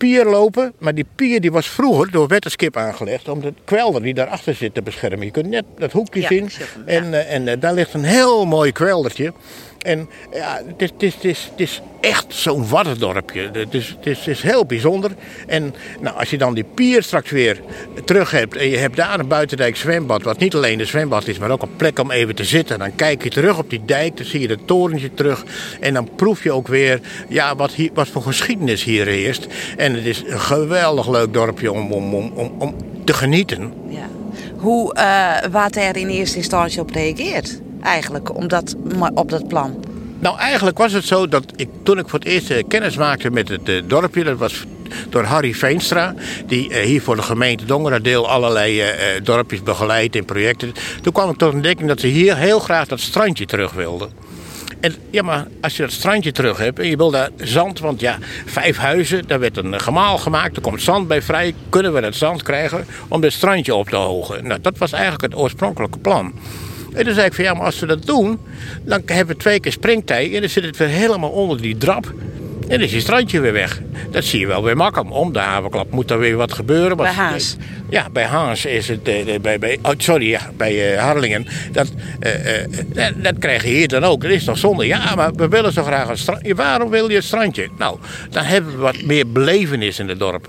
[0.00, 0.72] pier lopen.
[0.78, 4.74] Maar die pier die was vroeger door Wetterskip aangelegd om de kwelder die daarachter zit
[4.74, 5.24] te beschermen.
[5.24, 6.50] Je kunt net dat hoekje zien.
[6.86, 9.32] En, uh, en uh, daar ligt een heel mooi kweldertje.
[9.82, 13.50] En ja, het is, is, echt zo'n waddendorpje.
[13.52, 15.10] Het is, het, is, het is heel bijzonder.
[15.46, 17.60] En nou, als je dan die pier straks weer
[18.04, 21.38] terug hebt en je hebt daar een buitendijk zwembad, wat niet alleen een zwembad is,
[21.38, 22.78] maar ook een plek om even te zitten.
[22.78, 25.44] Dan kijk je terug op die dijk, dan zie je het torentje terug.
[25.80, 29.46] En dan proef je ook weer ja, wat, hier, wat voor geschiedenis hier heerst.
[29.76, 33.72] En het is een geweldig leuk dorpje om, om, om, om, om te genieten.
[33.88, 34.08] Ja.
[34.56, 37.60] Hoe uh, wat er in eerste instantie op reageert?
[37.82, 38.76] Eigenlijk om dat,
[39.14, 39.84] op dat plan?
[40.18, 43.30] Nou, eigenlijk was het zo dat ik toen ik voor het eerst eh, kennis maakte
[43.30, 44.64] met het uh, dorpje, dat was
[45.08, 46.14] door Harry Veenstra,
[46.46, 48.82] die uh, hier voor de gemeente Dongeradeel allerlei
[49.22, 50.72] dorpjes begeleidt in projecten.
[51.02, 54.10] Toen kwam ik tot ontdekking dat ze hier heel graag dat strandje terug wilden.
[54.80, 58.00] En ja, maar als je dat strandje terug hebt en je wil daar zand, want
[58.00, 61.54] ja, vijf huizen, daar werd een gemaal gemaakt, er komt zand bij vrij.
[61.68, 64.46] Kunnen we dat zand krijgen om het strandje op te hogen?
[64.46, 66.32] Nou, dat was eigenlijk het oorspronkelijke plan.
[66.94, 68.38] En toen zei ik van ja, maar als we dat doen,
[68.84, 72.12] dan hebben we twee keer springtij en dan zit het weer helemaal onder die drap.
[72.60, 73.80] En dan is je strandje weer weg.
[74.10, 75.12] Dat zie je wel bij Makkum.
[75.12, 76.96] Om de havenklap moet er weer wat gebeuren.
[76.96, 77.56] Bij Want- Haas.
[77.90, 79.08] Ja, bij Haas is het.
[79.08, 81.46] eh, bij, bij, oh, sorry, ja, bij eh, Harlingen.
[81.72, 84.22] Dat, eh, eh, dat, dat krijg je hier dan ook.
[84.22, 84.86] Dat is toch zonde?
[84.86, 86.54] Ja, maar we willen zo graag een strandje.
[86.54, 87.68] Waarom wil je een strandje?
[87.78, 87.98] Nou,
[88.30, 90.48] dan hebben we wat meer belevenis in het dorp.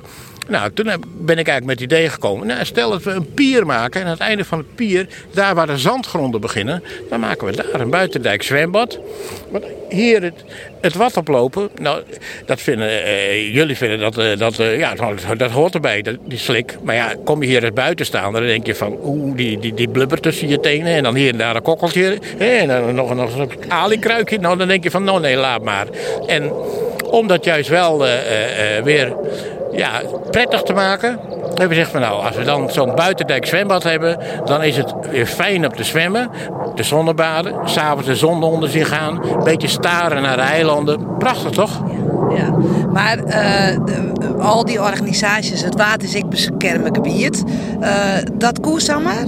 [0.51, 0.85] Nou, toen
[1.17, 2.47] ben ik eigenlijk met het idee gekomen.
[2.47, 3.99] Nou, stel dat we een pier maken.
[4.01, 7.55] En aan het einde van het pier, daar waar de zandgronden beginnen, dan maken we
[7.55, 8.99] daar een buitendijk zwembad.
[9.51, 10.43] Want hier het,
[10.81, 12.03] het wat oplopen, nou,
[12.45, 16.17] dat vinden, eh, jullie vinden dat, eh, dat, eh, ja, dat, dat hoort erbij, dat,
[16.25, 16.77] die slik.
[16.83, 19.73] Maar ja, kom je hier eens buiten staan, dan denk je van, oeh, die, die,
[19.73, 20.93] die blubber tussen je tenen.
[20.93, 22.19] En dan hier en daar een kokkeltje.
[22.37, 24.39] En dan nog, nog een alikruikje.
[24.39, 25.87] Nou, dan denk je van, nou nee, laat maar.
[26.27, 26.51] En
[27.11, 29.13] om dat juist wel eh, eh, eh, weer
[29.71, 31.09] ja, prettig te maken.
[31.09, 34.93] hebben we gezegd van nou, als we dan zo'n buitendijk zwembad hebben, dan is het
[35.11, 36.29] weer fijn om te zwemmen,
[36.75, 41.17] te zonnebaden, s'avonds de zon onder zich gaan, een beetje staren naar de eilanden.
[41.17, 41.81] Prachtig toch?
[42.35, 42.49] Ja,
[42.93, 47.43] maar de- al die organisaties, het water is ik beschermen gebied,
[48.33, 49.25] dat koers dan maar?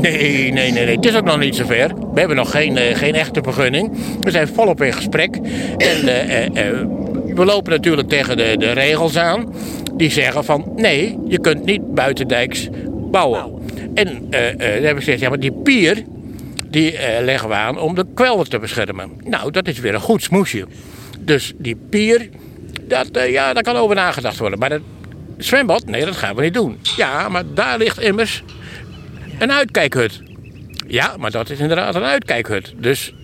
[0.00, 0.96] Nee, nee, nee, nee.
[0.96, 1.88] Het is ook nog niet zover.
[2.12, 3.90] We hebben nog geen, geen echte vergunning.
[4.20, 5.36] We zijn volop in gesprek.
[5.76, 6.06] En
[7.34, 9.54] we lopen natuurlijk tegen de, de regels aan.
[9.96, 12.68] Die zeggen van nee, je kunt niet buitendijks
[13.10, 13.52] bouwen.
[13.94, 16.04] En dan hebben we gezegd, ja, maar die pier,
[16.66, 19.10] die eh, leggen we aan om de kwelder te beschermen.
[19.24, 20.66] Nou, dat is weer een goed smoesje.
[21.20, 22.28] Dus die pier,
[22.82, 24.58] dat, ja, daar kan over nagedacht worden.
[24.58, 24.82] Maar het
[25.38, 26.78] zwembad, nee, dat gaan we niet doen.
[26.96, 28.42] Ja, maar daar ligt immers
[29.38, 30.20] een uitkijkhut.
[30.86, 32.74] Ja, maar dat is inderdaad een uitkijkhut.
[32.76, 33.14] Dus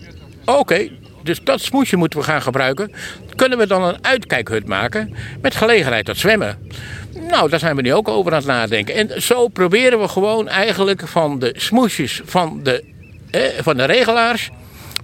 [0.44, 0.88] oké,
[1.22, 2.92] dus dat smoesje moeten we gaan gebruiken.
[3.38, 6.59] Kunnen we dan een uitkijkhut maken met gelegenheid tot zwemmen?
[7.29, 8.94] Nou, daar zijn we nu ook over aan het nadenken.
[8.94, 12.85] En zo proberen we gewoon eigenlijk van de smoesjes van de,
[13.31, 14.51] eh, van de regelaars...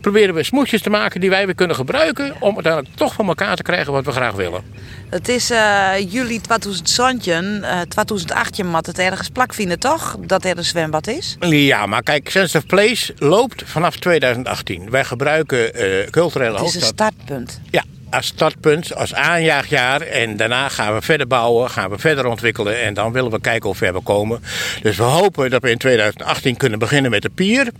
[0.00, 2.34] proberen we smoesjes te maken die wij weer kunnen gebruiken...
[2.40, 4.62] om uiteindelijk toch van elkaar te krijgen wat we graag willen.
[5.08, 10.16] Het is eh, juli 2018, eh 2018 mat het ergens plak vinden toch?
[10.20, 11.36] Dat er een zwembad is?
[11.40, 14.90] Ja, maar kijk, Sense of Place loopt vanaf 2018.
[14.90, 17.12] Wij gebruiken eh culturele Het is een hoofdstad...
[17.14, 17.60] startpunt.
[17.70, 17.82] Ja,
[18.14, 20.00] als startpunt, als aanjaagjaar.
[20.00, 22.82] En daarna gaan we verder bouwen, gaan we verder ontwikkelen.
[22.82, 24.42] En dan willen we kijken hoe ver we komen.
[24.82, 27.72] Dus we hopen dat we in 2018 kunnen beginnen met de pier.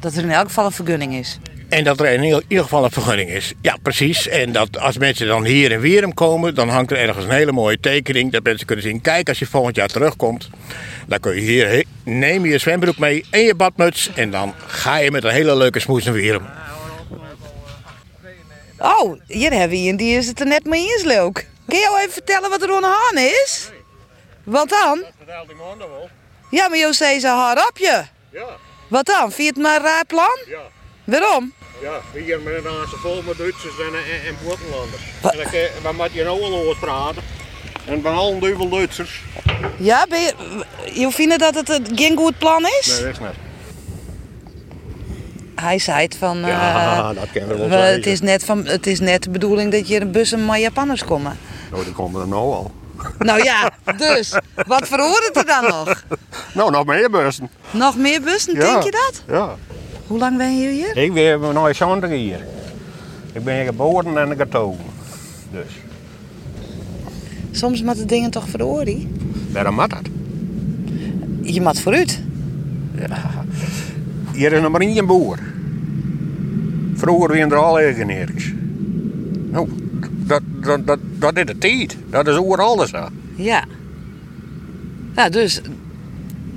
[0.00, 1.38] Dat er in elk geval een vergunning is.
[1.68, 3.52] En dat er in ieder geval een vergunning is.
[3.60, 4.28] Ja, precies.
[4.28, 7.52] En dat als mensen dan hier in Wierum komen, dan hangt er ergens een hele
[7.52, 8.32] mooie tekening.
[8.32, 10.50] Dat mensen kunnen zien, kijk, als je volgend jaar terugkomt,
[11.06, 14.10] dan kun je hier, neem je zwembroek mee en je badmuts.
[14.14, 16.44] En dan ga je met een hele leuke smoes naar Wierum.
[18.82, 21.46] Oh, hier hebben we een die is het er net mee eens, leuk.
[21.66, 23.70] Kun je jou even vertellen wat er aan de hand is?
[24.44, 25.04] Wat dan?
[26.50, 28.02] Ja, maar jou zei ze hard op je.
[28.30, 28.46] Ja,
[28.88, 29.32] Wat dan?
[29.32, 30.38] Vind je het maar een raar plan?
[30.46, 30.60] ja.
[31.04, 31.52] Waarom?
[31.82, 35.02] Ja, hier met een aantal vol met Duitsers en, en, en buitenlanders.
[35.20, 37.22] Wa- En dan, kun- dan moet je nou al over praten.
[37.86, 39.20] En van al duivel Duitsers.
[39.78, 40.34] Ja, ben je,
[40.92, 42.86] je vindt dat het een geen goed plan is?
[42.86, 43.34] Nee, dat is net.
[45.62, 46.38] Hij zei het van...
[46.38, 49.30] Ja, eh, dat kennen we wel we- het, is net van het is net de
[49.30, 51.36] bedoeling dat je een bussen met Japanners komen.
[51.70, 52.70] Nou, die komen er nou al.
[53.18, 54.38] Nou ja, dus.
[54.66, 56.04] Wat verhoort er dan nog?
[56.54, 57.48] Nou, nog meer bussen.
[57.70, 59.22] Nog meer bussen, denk je dat?
[59.28, 59.54] Ja.
[60.06, 60.96] Hoe lang ben je hier?
[60.96, 62.46] Ik ben nog zonder hier.
[63.32, 64.84] Ik ben hier geboren en getogen.
[65.50, 65.72] Dus,
[67.50, 69.16] Soms moet de dingen toch verhoren.
[69.52, 70.02] waarom moet dat?
[71.42, 72.20] Je moet vooruit.
[74.34, 75.38] Hier is nog maar één boer.
[77.02, 78.52] Vroeger waren er al eigenaars.
[79.50, 79.68] Nou,
[80.00, 81.96] dat, dat, dat, dat is de tijd.
[82.10, 83.08] Dat is overal zo.
[83.34, 83.64] Ja.
[85.14, 85.60] Nou, dus...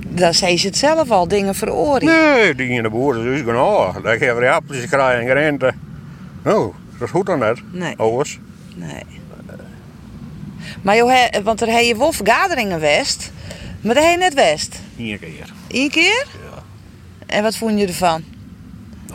[0.08, 2.04] Dan zei ze het zelf al, dingen verhoren.
[2.04, 4.00] Nee, die ene boer is dus genoeg.
[4.00, 5.72] Dat geven appeltjes krijgen en rente.
[6.42, 7.58] Nou, dat is goed dan net.
[7.72, 7.96] Nee.
[7.96, 8.38] Ouders.
[8.74, 9.02] Nee.
[10.82, 13.32] Maar joh, hè, want er heb je wel vergaderingen west.
[13.80, 14.80] Maar daar heb je net west.
[14.98, 15.52] Eén keer.
[15.68, 16.26] Eén keer?
[16.32, 16.62] Ja.
[17.26, 18.24] En wat vond je ervan?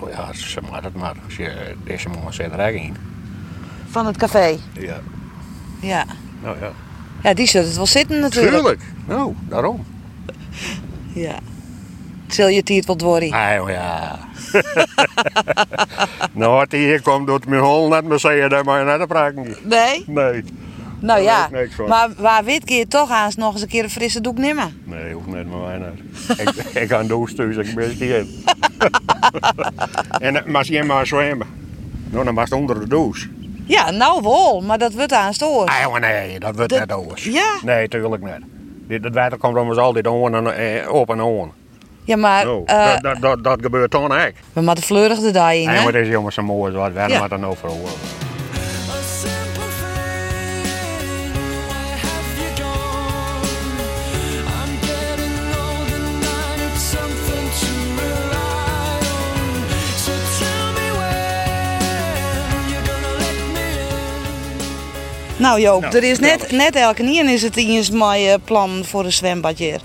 [0.01, 1.15] Nou ja, zeg maar dat maar.
[1.25, 2.95] Als je deze man zet er in.
[3.89, 4.57] Van het café?
[4.73, 4.99] Ja.
[5.79, 6.05] Ja.
[6.41, 6.71] Nou ja.
[7.23, 8.55] Ja, die zullen het wel zitten natuurlijk.
[8.55, 8.81] Tuurlijk.
[9.07, 9.85] Nou, daarom.
[11.13, 11.39] Ja.
[12.27, 13.31] Zul je het hier wat worry?
[13.31, 14.19] Ah, ja.
[16.31, 19.35] nou, hij hier komt, doet mijn hol net me zeggen dat maar naar de praat
[19.35, 19.65] niet.
[19.65, 20.03] Nee?
[20.07, 20.43] Nee.
[21.01, 21.49] Nou ja.
[21.87, 24.81] Maar waar wit keer toch aan nog eens een keer een frisse doek nemen?
[24.83, 25.93] Nee, hoeft niet met mij naar.
[26.37, 26.49] ik,
[26.83, 27.95] ik ga een doos thuis, ik ben
[30.19, 31.47] en eh, maar je maar zwemmen.
[32.09, 33.27] Nou, dan was het onder de doos.
[33.65, 35.65] Ja, nou wel, maar dat wordt aan stoor.
[35.65, 37.23] Ah, nee, dat wordt Dat- net anders.
[37.23, 37.53] ja?
[37.63, 38.45] Nee, tuurlijk niet.
[38.87, 41.51] Dit, het water komt om ons altijd on en, eh, op en on.
[42.03, 44.31] Ja, maar Oh, eh, dat, dat, dat, dat gebeurt dan ook.
[44.53, 45.83] we moeten fleurig de dag in, En hè?
[45.83, 47.23] wat is jongens zo mooi, wat werden Ja.
[47.23, 47.93] we dan over horen.
[65.41, 68.85] Nou Joop, Nou, er is net, net elke niet is het in mijn eh, plan
[68.85, 69.79] voor een zwembadje.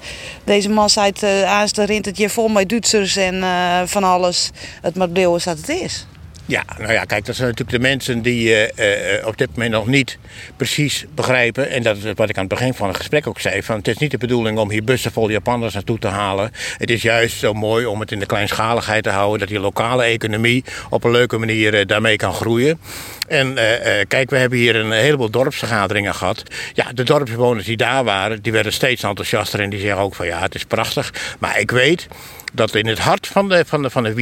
[0.44, 4.50] Deze man zei het, uh, rint het je vol met Duitsers en eh, van alles.
[4.82, 6.06] Het moet blijven dat het is.
[6.46, 9.70] Ja, nou ja, kijk, dat zijn natuurlijk de mensen die eh, eh, op dit moment
[9.70, 10.18] nog niet
[10.56, 11.70] precies begrijpen.
[11.70, 13.62] En dat is wat ik aan het begin van het gesprek ook zei.
[13.62, 16.50] Van, het is niet de bedoeling om hier bussen vol Japanners naartoe te halen.
[16.78, 19.38] Het is juist zo mooi om het in de kleinschaligheid te houden.
[19.38, 22.80] Dat die lokale economie op een leuke manier eh, daarmee kan groeien.
[23.28, 26.42] En eh, eh, kijk, we hebben hier een heleboel dorpsvergaderingen gehad.
[26.72, 29.60] Ja, de dorpsbewoners die daar waren, die werden steeds enthousiaster.
[29.60, 31.12] En die zeggen ook van ja, het is prachtig.
[31.38, 32.08] Maar ik weet
[32.52, 34.14] dat in het hart van de, van de, van de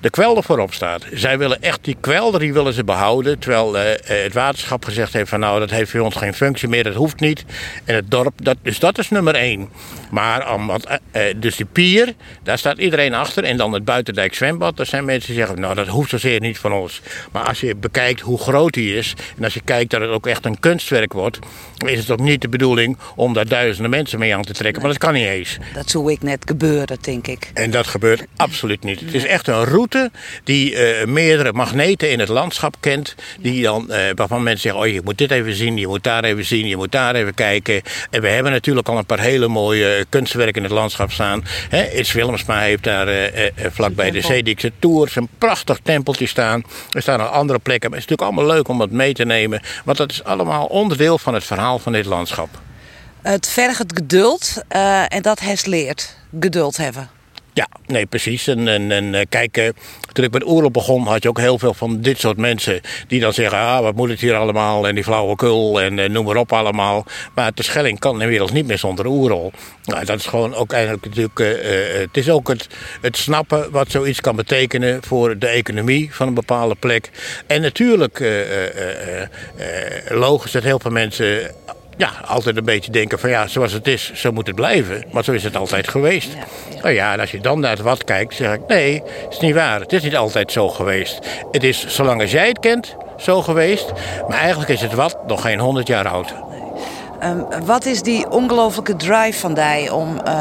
[0.00, 1.04] de kwelder voorop staat.
[1.12, 3.38] Zij willen echt die kwelder, die willen ze behouden.
[3.38, 6.68] Terwijl eh, eh, het waterschap gezegd heeft van nou, dat heeft voor ons geen functie
[6.68, 7.44] meer, dat hoeft niet.
[7.84, 9.68] En het dorp, dat, dus dat is nummer één.
[10.10, 13.44] Maar om, wat, eh, dus die pier, daar staat iedereen achter.
[13.44, 16.58] En dan het buitendijk zwembad, daar zijn mensen die zeggen nou, dat hoeft zozeer niet
[16.58, 17.00] van ons.
[17.32, 20.26] Maar als je bekijkt hoe groot die is, en als je kijkt dat het ook
[20.26, 21.38] echt een kunstwerk wordt,
[21.86, 24.82] is het ook niet de bedoeling om daar duizenden mensen mee aan te trekken.
[24.82, 25.58] Maar dat kan niet eens.
[25.74, 27.39] Dat zou ik net gebeuren, denk ik.
[27.54, 29.00] En dat gebeurt absoluut niet.
[29.00, 30.10] Het is echt een route
[30.44, 33.14] die eh, meerdere magneten in het landschap kent.
[33.40, 36.24] Die dan, eh, waarvan mensen zeggen, oh je moet dit even zien, je moet daar
[36.24, 37.82] even zien, je moet daar even kijken.
[38.10, 41.44] En we hebben natuurlijk al een paar hele mooie kunstwerken in het landschap staan.
[41.68, 46.62] Hè, Iets Willemsma heeft daar eh, eh, vlakbij de Zeedikse Tour een prachtig tempeltje staan.
[46.90, 47.90] Er staan nog andere plekken.
[47.90, 49.60] Maar het is natuurlijk allemaal leuk om dat mee te nemen.
[49.84, 52.48] Want dat is allemaal onderdeel van het verhaal van dit landschap.
[53.22, 56.16] Het vergt geduld eh, en dat heeft leert.
[56.40, 57.08] Geduld hebben.
[57.52, 58.46] Ja, nee, precies.
[58.46, 59.68] En, en, eh, kijk, eh,
[60.12, 62.80] toen ik met oorlog begon, had je ook heel veel van dit soort mensen.
[63.06, 64.88] Die dan zeggen, ah, wat moet het hier allemaal?
[64.88, 67.06] En die flauwekul en eh, noem maar op allemaal.
[67.34, 69.52] Maar de Schelling kan inmiddels niet meer zonder oerol.
[69.84, 71.58] Nou, dat is gewoon ook eigenlijk natuurlijk...
[72.00, 72.66] het is ook het,
[73.00, 77.10] het snappen wat zoiets kan betekenen voor de economie van een bepaalde plek.
[77.46, 78.24] En natuurlijk,
[80.08, 81.50] logisch dat heel veel mensen
[82.00, 85.04] ja, altijd een beetje denken van ja, zoals het is, zo moet het blijven.
[85.10, 86.28] Maar zo is het altijd geweest.
[86.82, 89.54] Nou ja, en als je dan naar het wat kijkt, zeg ik nee, is niet
[89.54, 89.80] waar.
[89.80, 91.18] Het is niet altijd zo geweest.
[91.50, 93.92] Het is, zolang als jij het kent, zo geweest.
[94.28, 96.34] Maar eigenlijk is het wat nog geen honderd jaar oud.
[97.18, 100.34] Ehm, wat is die ongelofelijke drive van die om eh,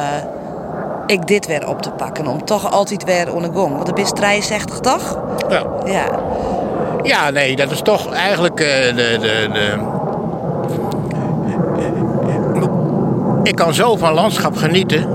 [1.06, 2.28] ik dit weer op te pakken?
[2.28, 3.52] Om toch altijd weer on?
[3.54, 5.20] Want het is 63 toch?
[5.50, 6.20] Ja, Ja.
[7.04, 9.98] ja nee, dat is toch eigenlijk eh, de, de, de...
[13.50, 15.08] Ik kan zo van landschap genieten.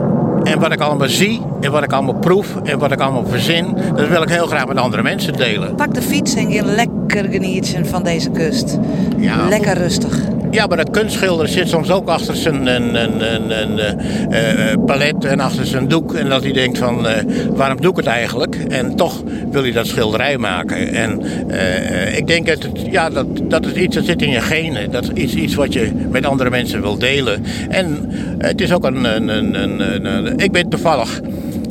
[0.42, 3.76] En wat ik allemaal zie, en wat ik allemaal proef, en wat ik allemaal verzin,
[3.96, 5.74] dat wil ik heel graag met andere mensen delen.
[5.74, 8.78] Pak de fiets en je lekker genieten van deze kust.
[9.16, 10.20] Ja, lekker rustig.
[10.54, 14.84] Ja, maar dat kunstschilder zit soms ook achter zijn een, een, een, een, eh, eh,
[14.86, 16.14] palet en achter zijn doek.
[16.14, 18.56] En dat hij denkt van, eh, waarom doe ik het eigenlijk?
[18.68, 20.92] En toch wil hij dat schilderij maken.
[20.92, 24.40] En eh, ik denk dat het, ja, dat, dat is iets dat zit in je
[24.40, 24.90] genen.
[24.90, 27.44] Dat is iets, wat je met andere mensen wil delen.
[27.68, 29.04] En het is ook een...
[29.04, 31.20] een, ik ben toevallig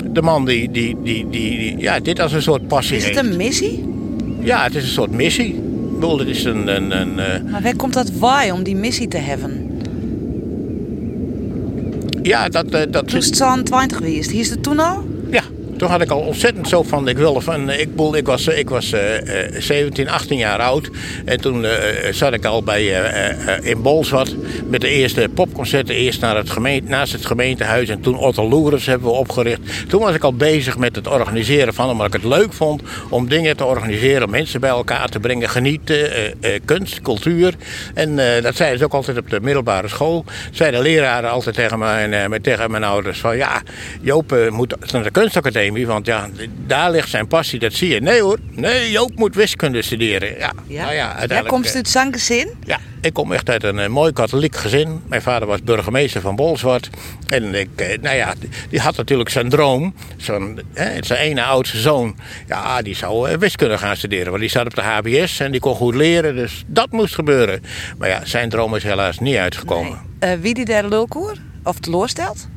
[0.10, 3.18] de man die, die, die, die, die ja, dit als een soort passie Is het
[3.18, 3.86] een missie?
[4.40, 5.73] Ja, het is een soort missie.
[6.04, 6.68] Het is een...
[6.68, 9.72] een, een eh, Maar waar komt dat waai om die missie te hebben?
[12.22, 14.32] ja, dat, eh, dat Toen is het zo'n 20 geweest.
[14.32, 15.04] Hier is het toen al?
[15.84, 18.70] Toen had ik al ontzettend zo van, ik wilde van, ik, bedoel, ik was, ik
[18.70, 20.90] was eh, eh, 17, 18 jaar oud.
[21.26, 24.36] En toen eh, zat ik al bij, eh, eh, in Bolsward
[24.70, 25.96] met de eerste popconcerten.
[25.96, 29.90] Eerst naar het gemeente, naast het gemeentehuis en toen Otto Loeres hebben we opgericht.
[29.90, 33.30] Toen was ik al bezig met het organiseren van, omdat ik het leuk vond om
[33.30, 34.30] dingen te organiseren.
[34.30, 37.54] Mensen bij elkaar te brengen, genieten, eh, eh, kunst, cultuur.
[37.94, 40.26] En eh, dat zeiden ze ook altijd op de middelbare school.
[40.52, 43.62] Zeiden leraren altijd tegen, mijn, eh, tegen mijn ouders van, ja,
[44.02, 45.73] Joop eh, moet naar de kunstacademie.
[45.82, 46.30] Want ja,
[46.66, 48.02] daar ligt zijn passie, dat zie je.
[48.02, 50.38] Nee hoor, nee, Joop moet wiskunde studeren.
[50.38, 50.82] Ja, Ja.
[50.84, 51.48] nou ja, Jij uiteindelijk...
[51.48, 52.50] komt eh, uit Zankenzin?
[52.66, 55.02] ja, ik kom echt uit een eh, mooi katholiek gezin.
[55.08, 56.90] Mijn vader was burgemeester van Bolsward.
[57.28, 58.34] En ik, eh, nou ja,
[58.70, 59.94] die, had natuurlijk zijn droom.
[60.18, 62.16] Zo'n, hè, zijn ene oudste zoon.
[62.48, 64.28] Ja, die zou wiskunde gaan studeren.
[64.28, 66.36] Want die zat op de HBS en die kon goed leren.
[66.36, 67.62] Dus dat moest gebeuren.
[67.98, 70.00] Maar ja, zijn droom is helaas niet uitgekomen.
[70.42, 71.38] Wie die daar lulkoer?
[71.64, 72.48] Of teleurstelt?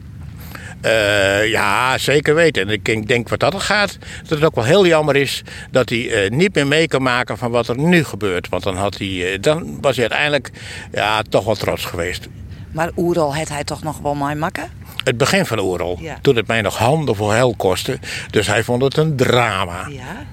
[0.80, 2.62] Eh, ja, zeker weten.
[2.62, 5.88] En ik denk- wat dat er gaat, dat het ook wel heel jammer is dat
[5.88, 8.48] hij eh, niet meer mee kan maken van wat er nu gebeurt.
[8.48, 10.50] Want dan, had hij, eh, dan was hij uiteindelijk
[10.92, 12.28] ja, toch wel trots geweest.
[12.72, 14.70] Maar Oeral had hij toch nog wel mooi makken?
[15.04, 15.98] Het begin van Oerol.
[16.00, 16.18] Ja.
[16.22, 17.98] Toen het mij nog handen voor hel kostte.
[18.30, 19.88] Dus hij vond het een drama.
[19.88, 20.26] Ja.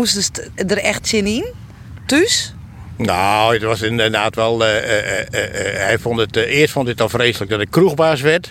[0.04, 1.44] ze er echt zin in?
[2.06, 2.54] Thuis?
[2.96, 4.60] Nou, het was inderdaad wel.
[4.60, 8.50] hij vond het, eerst vond hij het al vreselijk dat ik kroegbaas werd.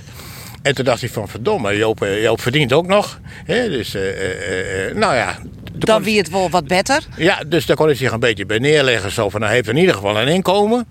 [0.62, 3.20] En toen dacht hij van verdomme, Joop, eh, Joop verdient ook nog.
[3.46, 5.38] Hè, dus, eh, eh, nou ja.
[5.74, 7.04] Dan wie het wel wat beter.
[7.18, 9.12] Ja, dus daar kon hij zich een beetje bij neerleggen.
[9.12, 10.86] Zo van, hij heeft in ieder geval een inkomen.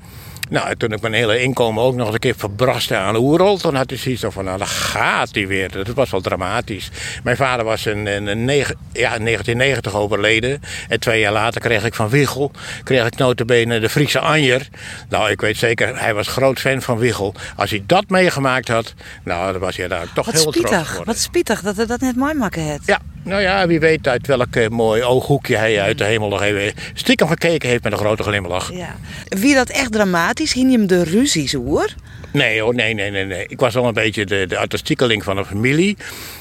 [0.51, 3.57] Nou, en toen ik mijn hele inkomen ook nog eens een keer verbraste aan Oerol...
[3.59, 5.71] toen had hij zoiets van, nou, dan gaat hij weer.
[5.73, 6.91] Dat was wel dramatisch.
[7.23, 10.61] Mijn vader was in, in, in negen- ja, in 1990 overleden.
[10.89, 12.51] En twee jaar later kreeg ik van Wiegel...
[12.85, 14.69] kreeg ik notabene de Friese Anjer.
[15.09, 17.35] Nou, ik weet zeker, hij was groot fan van Wiegel.
[17.57, 18.95] Als hij dat meegemaakt had,
[19.25, 20.87] nou, dan was hij daar toch Wat heel trots spietig.
[20.87, 21.07] geworden.
[21.07, 22.87] Wat spietig dat hij dat net mooi maken heeft.
[22.87, 26.43] Ja, nou ja, wie weet uit welk eh, mooi ooghoekje hij uit de hemel nog
[26.43, 28.73] even stiekem gekeken heeft met een grote glimlach.
[28.73, 28.97] Ja.
[29.29, 30.53] Wie dat echt dramatisch?
[30.53, 31.95] Ging je hem de ruzies hoor?
[32.33, 33.47] Nee hoor, nee, nee, nee, nee.
[33.47, 35.97] Ik was wel een beetje de, de artistiekeling van de familie.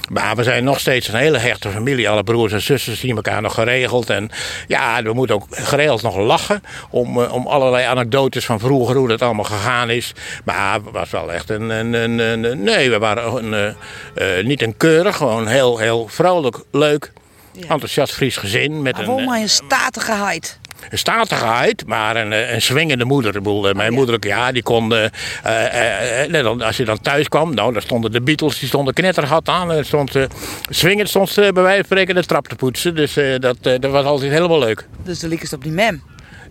[0.08, 2.10] Maar we zijn nog steeds een hele hechte familie.
[2.10, 4.10] Alle broers en zusters zien elkaar nog geregeld.
[4.10, 4.30] En
[4.68, 6.64] ja, we moeten ook geregeld nog lachen.
[6.90, 10.14] Om, eh, om allerlei anekdotes van vroeger, hoe dat allemaal gegaan is.
[10.44, 11.70] Maar het was wel echt een...
[11.70, 13.76] een, een, nee, we waren een,
[14.14, 17.12] eh, eh, niet een keurig, gewoon heel, heel vrolijk, leuk...
[17.68, 20.60] Enthousiast Fries gezin met Maar een, maar een statige heid.
[20.90, 23.36] Een statigheid, maar een, eh, een swingende moeder.
[23.36, 24.94] Ik bedoel, eh, mijn moeder, ook, ja, die kon...
[24.94, 29.72] al- als je dan thuis kwam, nou, daar stonden de Beatles, die stonden knettergat aan.
[29.72, 30.12] En stond,
[30.70, 32.96] swingend stond ze bij wijze van spreken de trap te poetsen.
[32.96, 34.88] Dus dat, dat was altijd helemaal leuk.
[35.04, 36.04] Dus de liekest op die mem.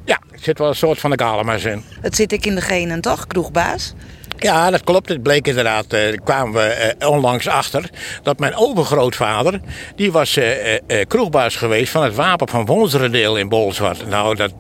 [0.05, 1.83] Ja, er zit wel een soort van de galema's in.
[2.01, 3.95] Het zit ik in de genen toch, kroegbaas?
[4.39, 5.09] Ja, dat klopt.
[5.09, 7.91] Het bleek inderdaad, daar kwamen we eh, onlangs achter,
[8.23, 9.61] dat mijn overgrootvader,
[9.97, 14.09] die was eh, kroegbaas geweest van het wapen van Wonserendeel in Bolzwart.
[14.09, 14.53] Nou, dat,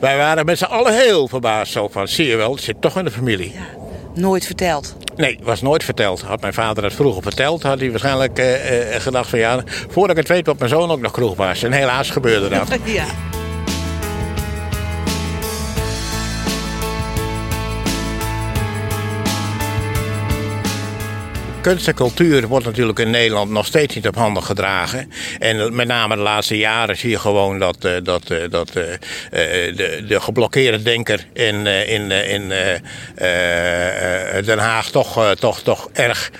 [0.00, 2.98] wij waren met z'n allen heel verbaasd zo van, zie je wel, het zit toch
[2.98, 3.54] in de familie.
[4.14, 4.96] Nooit verteld.
[5.16, 6.20] Nee, was nooit verteld.
[6.20, 8.42] Had mijn vader dat vroeger verteld, had hij waarschijnlijk
[8.98, 11.62] gedacht van ja, voordat ik het weet wordt mijn zoon ook nog kroegbaas.
[11.62, 12.68] En helaas gebeurde dat.
[12.84, 13.04] Ja.
[21.60, 25.12] Kunst en cultuur wordt natuurlijk in Nederland nog steeds niet op handen gedragen.
[25.38, 28.84] En met name de laatste jaren zie je gewoon dat, eh, dat, eh, dat eh,
[29.76, 32.48] de, de geblokkeerde denker in, in, in
[34.44, 36.30] Den Haag toch, toch, toch erg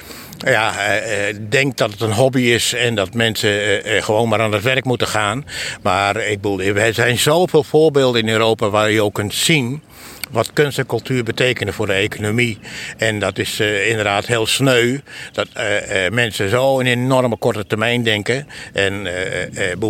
[0.45, 4.41] ja, eh, eh, denkt dat het een hobby is en dat mensen eh, gewoon maar
[4.41, 5.45] aan het werk moeten gaan.
[5.83, 9.83] Maar ik bedoel, er zijn zoveel voorbeelden in Europa waar je ook kunt zien
[10.31, 12.59] wat kunst en cultuur betekenen voor de economie.
[12.97, 14.99] En dat is inderdaad heel sneu.
[15.33, 15.49] Dat
[16.11, 18.47] mensen zo in enorme korte termijn denken.
[18.73, 19.09] En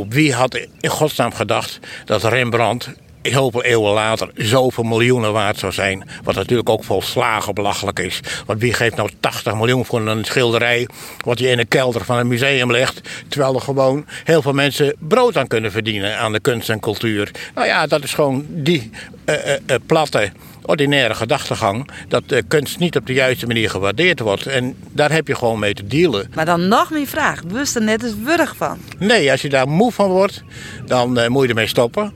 [0.09, 2.91] wie had in godsnaam gedacht dat Rembrandt
[3.23, 6.09] heel veel eeuwen later zoveel miljoenen waard zou zijn.
[6.23, 8.21] Wat natuurlijk ook volslagen belachelijk is.
[8.47, 10.89] Want wie geeft nou 80 miljoen voor een schilderij...
[11.25, 13.01] wat je in een kelder van een museum legt...
[13.29, 16.19] terwijl er gewoon heel veel mensen brood aan kunnen verdienen...
[16.19, 17.31] aan de kunst en cultuur.
[17.55, 18.91] Nou ja, dat is gewoon die
[19.25, 21.91] eh, eh, eh, platte ordinaire gedachtegang...
[22.09, 24.47] dat de kunst niet op de juiste manier gewaardeerd wordt.
[24.47, 26.31] En daar heb je gewoon mee te dealen.
[26.35, 27.43] Maar dan nog meer vraag.
[27.47, 28.79] Wist er net eens wurg van.
[28.99, 30.43] Nee, als je daar moe van wordt,
[30.87, 32.13] dan eh, moet je ermee stoppen.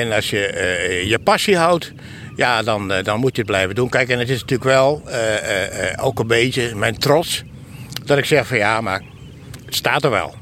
[0.00, 1.92] En als je eh, je passie houdt,
[2.36, 3.88] ja, dan, eh, dan moet je het blijven doen.
[3.88, 7.42] Kijk, en het is natuurlijk wel eh, ook een beetje mijn trots...
[8.04, 9.02] dat ik zeg van ja, maar
[9.64, 10.34] het staat er wel.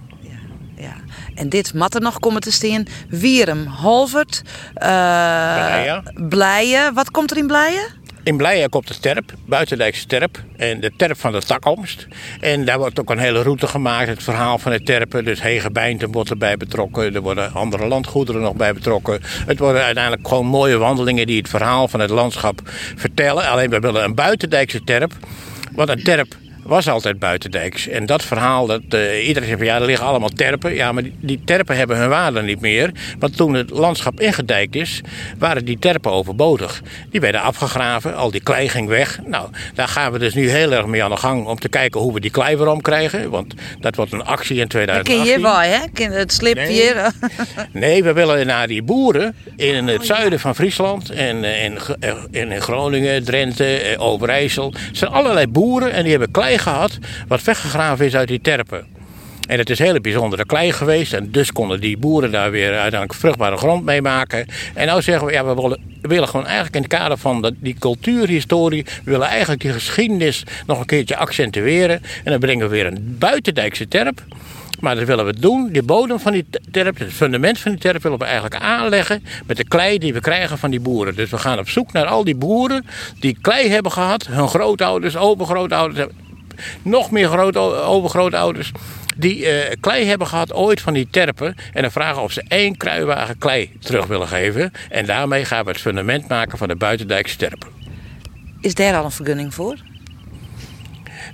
[0.77, 0.95] Ja.
[1.35, 2.85] En dit mat er nog komen te staan.
[3.09, 4.43] Wierum, Halvert,
[4.75, 4.85] eh
[5.55, 6.03] Blijen.
[6.29, 6.95] Blijen.
[6.95, 8.02] Wat komt er in Blijen?
[8.25, 10.43] In Blijen komt de terp, buitendijkse terp.
[10.57, 12.07] En de terp van de takkomst.
[12.41, 14.09] En daar wordt ook een hele route gemaakt.
[14.09, 15.25] Het verhaal van de terpen.
[15.25, 17.15] Dus Hegebijnten wordt erbij betrokken.
[17.15, 19.21] Er worden andere landgoederen nog bij betrokken.
[19.23, 22.61] Het worden uiteindelijk gewoon mooie wandelingen die het verhaal van het landschap
[22.97, 23.49] vertellen.
[23.49, 25.13] Alleen we willen een buitendijkse terp.
[25.73, 27.89] Want een terp was altijd buitendijks.
[27.89, 30.75] En dat verhaal, dat, eh, iedereen zegt van ja, er liggen allemaal terpen.
[30.75, 32.91] Ja, maar die, die terpen hebben hun waarde niet meer.
[33.19, 35.01] Want toen het landschap ingedijkt is,
[35.39, 36.83] waren die terpen overbodig.
[37.11, 39.19] Die werden afgegraven, al die klei ging weg.
[39.27, 42.01] Nou, daar gaan we dus nu heel erg mee aan de gang om te kijken
[42.01, 43.31] hoe we die klei weer omkrijgen.
[43.31, 45.25] Want dat wordt een actie in Dat ken 2018.
[45.25, 45.61] je wel,
[46.11, 46.19] hè?
[46.19, 46.71] Het slipt Nee.
[46.73, 46.97] hier.
[47.73, 51.91] Nee, we willen naar die boeren in het zuiden van Friesland en eh, in, G-
[52.01, 54.73] eh, in Groningen, Drenthe, Overijssel.
[54.75, 56.99] Er zijn allerlei boeren en die hebben klei gehad
[57.29, 58.93] wat weggegraven is uit die terpen.
[59.49, 61.13] En het is hele bijzondere klei geweest.
[61.13, 64.47] En dus konden die boeren daar weer uiteindelijk vruchtbare grond mee maken.
[64.75, 67.77] En nou zeggen we, ja, we willen, gewoon eigenlijk in het kader van dat, die
[67.79, 68.85] cultuurhistorie...
[69.05, 72.03] we willen eigenlijk die geschiedenis nog een keertje accentueren.
[72.25, 74.23] En dan brengen we weer een buitendijkse terp
[74.81, 75.69] Maar dat willen we doen.
[75.73, 79.57] Die bodem van die terp, het fundament van die terp willen we eigenlijk aanleggen met
[79.57, 81.15] de klei die we krijgen van die boeren.
[81.15, 82.87] Dus we gaan op zoek naar al die boeren
[83.21, 84.27] die klei hebben gehad.
[84.27, 86.07] Hun grootouders, overgrootouders,
[86.83, 88.73] nog meer groot, overgrootouders.
[89.17, 91.55] Die eh, klei hebben gehad ooit van die terpen.
[91.73, 94.73] En dan vragen of ze één kruiwagen klei terug willen geven.
[94.91, 97.69] En daarmee gaan we het fundament maken van de buitendijkse terpen.
[98.61, 99.77] Is daar al een vergunning voor?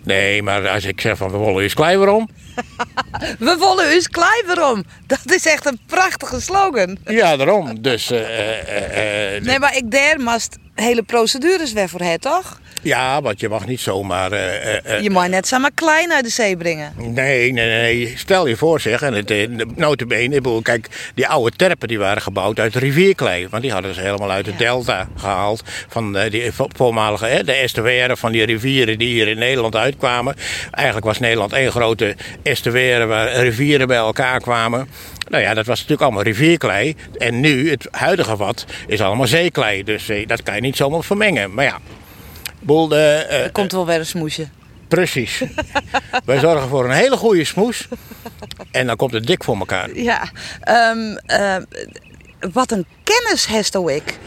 [0.02, 2.28] Nee, maar als ik zeg van we willen eens klei waarom?
[3.38, 4.84] We willen eens klei waarom.
[5.06, 6.98] Dat is echt een prachtige slogan.
[7.04, 7.82] Ja, daarom.
[7.82, 12.60] Dus eh, eh, Nee, maar ik daar mast hele procedures weer voor het, toch?
[12.82, 14.32] Ja, want je mag niet zomaar.
[14.32, 16.92] eh, eh, eh, Je mag net zomaar klei naar de zee brengen.
[16.96, 18.12] Nee, nee, nee.
[18.16, 22.74] Stel je voor zeg, en het, notabene, kijk, die oude terpen die waren gebouwd uit
[22.74, 23.48] rivierklei.
[23.50, 25.62] Want die hadden ze helemaal uit de delta gehaald.
[25.88, 30.34] Van die vo- voormalige, de estuaire van die rivieren die hier in Nederland uitkwamen.
[30.70, 34.88] Eigenlijk was Nederland één grote estuaire waar rivieren bij elkaar kwamen.
[35.28, 36.94] Nou ja, dat was natuurlijk allemaal rivierklei.
[37.16, 39.84] En nu, het huidige wat, is allemaal zeeklei.
[39.84, 41.54] Dus dat kan je niet zomaar vermengen.
[41.54, 41.78] Maar ja,
[42.68, 44.48] eh, eh, Er komt wel weer een smoesje.
[44.88, 45.42] Precies.
[46.24, 47.88] Wij zorgen voor een hele goede smoes.
[48.70, 49.94] En dan komt het dik voor elkaar.
[49.94, 51.56] Ja, ehm, eh,
[52.52, 54.18] wat een kennis heeft ook ik.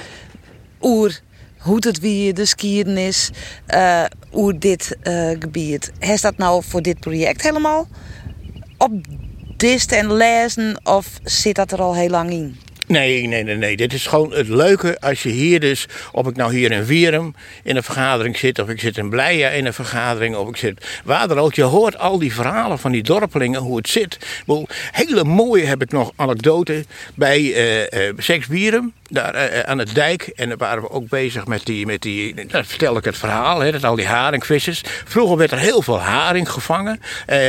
[0.82, 1.20] Oer
[1.62, 3.30] hoe het wie de skiën is,
[3.66, 5.92] eh oer dit eh, gebied.
[6.00, 7.88] Heeft dat nou voor dit project helemaal
[8.78, 8.92] op
[9.58, 12.60] dist en lezen of zit dat er al heel lang in?
[12.92, 13.78] Nee, nee, nee, nee.
[13.78, 17.36] Dit is gewoon het leuke als je hier dus, of ik nou hier in Wierum
[17.64, 20.86] in een vergadering zit, of ik zit in Bleia in een vergadering, of ik zit
[21.04, 21.54] waar dan ook.
[21.54, 24.18] Je hoort al die verhalen van die dorpelingen, hoe het zit.
[24.92, 26.86] Hele mooie heb ik nog anekdote
[27.16, 27.54] bij
[27.90, 30.22] eh Seks Wierum, daar eh, aan het dijk.
[30.36, 33.72] En daar waren we ook bezig met die, met die vertel ik het verhaal, hè,
[33.72, 34.82] dat al die haringvissers.
[35.06, 37.40] Vroeger werd er heel veel haring gevangen, eh,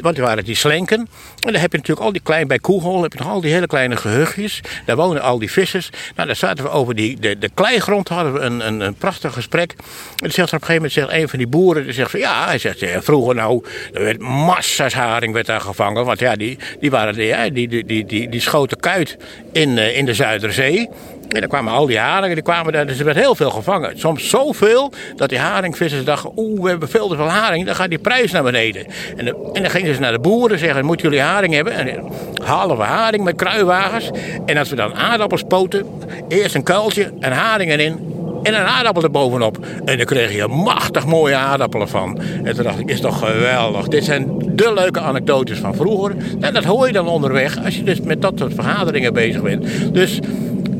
[0.00, 0.98] want die waren die slenken.
[0.98, 3.52] En dan heb je natuurlijk al die klein, bij Koegel heb je nog al die
[3.52, 4.60] hele kleine gehuchtjes.
[4.86, 5.90] Daar wonen al die vissers.
[6.14, 9.32] Nou, daar zaten we over die, de, de kleigrond, hadden we een, een, een prachtig
[9.32, 9.74] gesprek.
[10.16, 12.20] En zegt er op een gegeven moment zegt een van die boeren, die zegt van
[12.20, 16.04] ja, hij zegt vroeger nou, er werd massa's haring werd daar gevangen.
[16.04, 19.16] Want ja, die, die, waren, die, die, die, die, die schoten kuit
[19.52, 20.88] in, eh, in de Zuiderzee.
[21.32, 23.98] En dan kwamen al die haringen, kwamen daar, dus er werd heel veel gevangen.
[23.98, 27.88] Soms zoveel dat die haringvissers dachten, oeh, we hebben veel te veel haring, dan gaat
[27.88, 28.86] die prijs naar beneden.
[29.16, 31.72] En, de- en dan gingen ze naar de boeren zeggen, moeten jullie haring hebben?
[31.72, 32.04] En
[32.44, 34.10] halen we haring met kruiwagens.
[34.46, 35.86] En als we dan aardappels poten,
[36.28, 38.10] eerst een kuiltje en haring erin.
[38.42, 39.58] En een aardappel erbovenop.
[39.84, 42.20] En dan kreeg je machtig mooie aardappelen van.
[42.44, 43.88] En toen dacht ik, is toch geweldig.
[43.88, 46.14] Dit zijn de leuke anekdotes van vroeger.
[46.40, 49.64] En dat hoor je dan onderweg als je dus met dat soort vergaderingen bezig bent.
[49.94, 50.18] Dus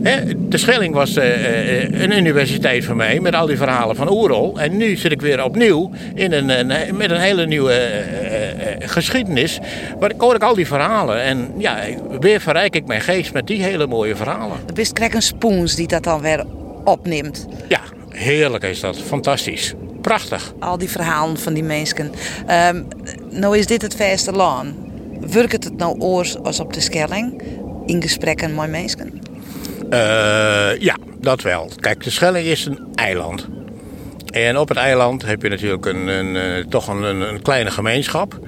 [0.03, 3.21] de Schelling was eh, eh, een universiteit voor mij.
[3.21, 4.61] Met al die verhalen van Oerol.
[4.61, 9.59] En nu zit ik weer opnieuw in een, met een hele nieuwe eh, geschiedenis.
[10.01, 11.23] Maar ik hoor ik al die verhalen.
[11.23, 11.79] En ja,
[12.21, 14.57] weer verrijk ik mijn geest met die hele mooie verhalen.
[14.67, 16.45] De best krijg een spoens die dat dan weer
[16.85, 17.47] opneemt.
[17.69, 18.99] Ja, heerlijk is dat.
[18.99, 19.75] Fantastisch.
[20.01, 20.53] Prachtig.
[20.59, 22.11] Al die verhalen van die mensen.
[22.47, 22.83] Ehm,
[23.31, 24.75] nou is dit het verste land.
[25.33, 27.43] Werkt het nou oors als op de Schelling?
[27.87, 29.21] In gesprekken met mensen?
[29.93, 31.71] Eh, ja, dat wel.
[31.81, 33.49] Kijk, de Schelling is een eiland.
[34.31, 38.39] En op het eiland heb je natuurlijk een, een, eh, toch een, een, kleine gemeenschap.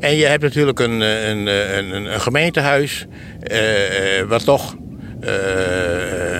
[0.00, 3.06] En je hebt natuurlijk een, eh, een, eh, een, een, een gemeentehuis.
[3.42, 4.76] eh, eh, wat toch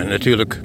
[0.09, 0.61] natuurlijk.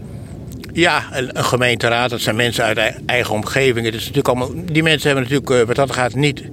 [0.74, 3.86] Ja, een, een gemeenteraad, dat zijn mensen uit ei- eigen omgeving.
[3.86, 6.44] Het is natuurlijk allemaal, die mensen hebben natuurlijk, wat dat gaat, niet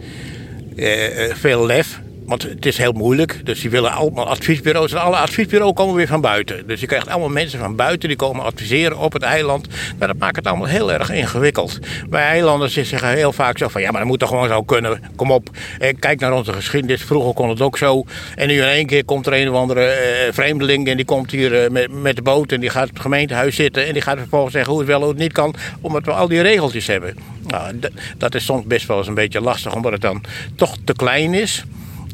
[1.32, 2.00] veel lef.
[2.30, 3.40] Want het is heel moeilijk.
[3.44, 4.92] Dus die willen allemaal adviesbureaus.
[4.92, 6.66] En alle adviesbureaus komen weer van buiten.
[6.66, 9.68] Dus je krijgt allemaal mensen van buiten die komen adviseren op het eiland.
[9.98, 11.78] Maar dat maakt het allemaal heel erg ingewikkeld.
[12.10, 13.80] Wij eilanders zeggen heel vaak zo van...
[13.80, 15.02] ja, maar dat moet toch gewoon zo kunnen.
[15.16, 17.02] Kom op, eh, kijk naar onze geschiedenis.
[17.02, 18.04] Vroeger kon het ook zo.
[18.34, 20.88] En nu in één keer komt er een of andere eh, vreemdeling...
[20.88, 23.86] en die komt hier eh, met, de boot en die gaat op het gemeentehuis zitten...
[23.86, 25.54] en die gaat vervolgens zeggen hoe het wel hoe het niet kan...
[25.80, 27.16] omdat we al die regeltjes hebben.
[27.46, 27.78] Nou,
[28.18, 29.74] dat is soms best wel eens een beetje lastig...
[29.74, 30.24] omdat het dan
[30.56, 31.64] toch te klein is...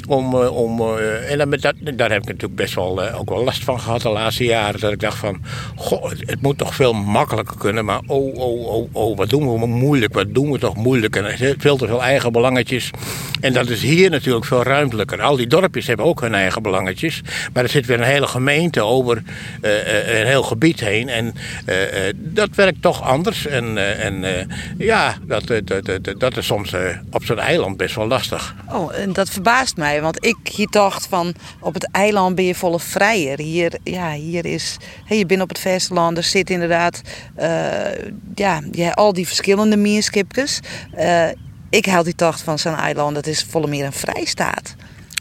[0.07, 3.21] Om, eh, om, eh, en dan met dat, daar heb ik natuurlijk best wel, eh,
[3.21, 4.81] ook wel last van gehad de laatste jaren.
[4.81, 5.43] Dat ik dacht van,
[5.77, 7.85] goh, het, moet toch veel makkelijker kunnen.
[7.85, 11.17] Maar oh, oh, oh, oh, wat doen we moeilijk, wat doen we toch moeilijk.
[11.17, 12.91] En er veel te veel eigen belangetjes.
[13.41, 15.23] En dat is hier natuurlijk veel ruimtelijker.
[15.23, 17.21] Al die dorpjes hebben ook hun eigen belangetjes.
[17.53, 19.23] Maar er zit weer een hele gemeente over
[19.61, 21.09] een heel gebied heen.
[21.09, 21.35] En
[22.15, 23.47] dat werkt toch anders.
[23.47, 24.49] En, en
[24.79, 26.75] ja, dat, dat, dat, dat is soms
[27.11, 28.55] op zo'n eiland best wel lastig.
[28.73, 29.96] Oh, en dat verbaast mij.
[30.01, 33.41] Want ik dacht van op het eiland ben je volle vrijer.
[33.41, 34.77] Hier, ja, hier is,
[35.09, 37.01] je bent op het vasteland, er zit inderdaad
[37.35, 37.49] eh,
[38.35, 40.61] ja, ja, al die verschillende meerskipjes.
[40.95, 41.29] Eh
[41.71, 44.75] ik had die dacht van zo'n eiland, dat is volle meer een vrijstaat.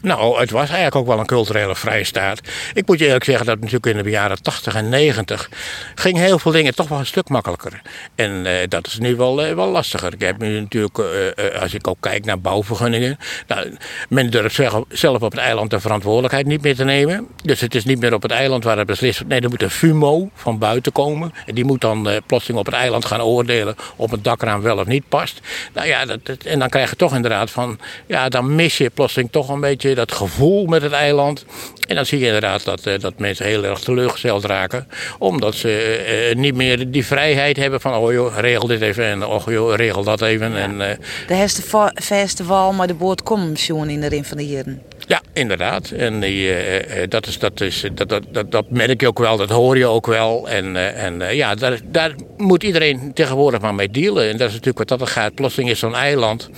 [0.06, 2.40] Nou, het was eigenlijk ook wel een culturele vrijstaat.
[2.74, 5.50] Ik moet je eerlijk zeggen dat natuurlijk in de jaren 80 en 90
[5.94, 7.80] ging heel veel dingen toch wel een stuk makkelijker.
[8.14, 10.12] En eh, dat is nu wel, eh, wel lastiger.
[10.12, 13.76] Ik heb nu natuurlijk, eh, als ik ook kijk naar bouwvergunningen, nou,
[14.08, 17.26] men durft zelf op het eiland de verantwoordelijkheid niet meer te nemen.
[17.44, 19.32] Dus het is niet meer op het eiland waar het beslist wordt.
[19.32, 21.32] Nee, er moet een FUMO van buiten komen.
[21.46, 24.86] En die moet dan plotseling op het eiland gaan oordelen of het dakraam wel of
[24.86, 25.40] niet past.
[25.72, 29.32] Nou ja, dat- en dan krijg je toch inderdaad van, ja, dan mis je plotseling
[29.32, 31.44] toch een beetje dat gevoel met het eiland.
[31.88, 34.88] En dan zie je inderdaad dat, eh, dat mensen heel erg teleurgesteld raken.
[35.18, 39.04] Omdat ze eh, eh, niet meer die vrijheid hebben van, oh joh, regel dit even
[39.04, 40.56] en oh joh, regel dat even.
[40.56, 40.78] En,
[41.26, 44.82] De herste wal, maar de boot komt in de rin van de jaren.
[45.06, 45.90] Ja, inderdaad.
[45.90, 49.18] En die, eh, eh, dat, is, dat, is, dat, dat, dat, dat merk je ook
[49.18, 50.48] wel, dat hoor je ook wel.
[50.48, 54.30] En, eh, en eh, ja, daar, daar moet iedereen tegenwoordig maar mee dealen.
[54.30, 55.34] En dat is natuurlijk wat dat gaat.
[55.34, 56.50] Plotseling is zo'n eiland,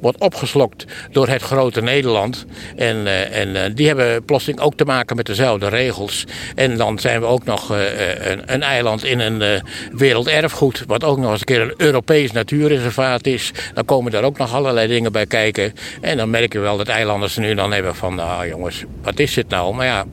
[0.00, 2.46] wordt opgeslokt door het grote Nederland.
[2.76, 6.24] En, eh, en eh, die hebben plotseling ook te maken met dezelfde regels.
[6.54, 9.60] En dan zijn we ook nog eh, eh, een, een eiland in een eh,
[9.92, 13.52] werelderfgoed, wat ook nog eens een keer een Europees natuurreservaat is.
[13.74, 15.72] Dan komen daar ook nog allerlei dingen bij kijken.
[16.00, 19.34] En dan merk je wel dat eilanders nu dan hebben van, nou jongens, wat is
[19.34, 19.74] dit nou?
[19.74, 20.04] Maar ja,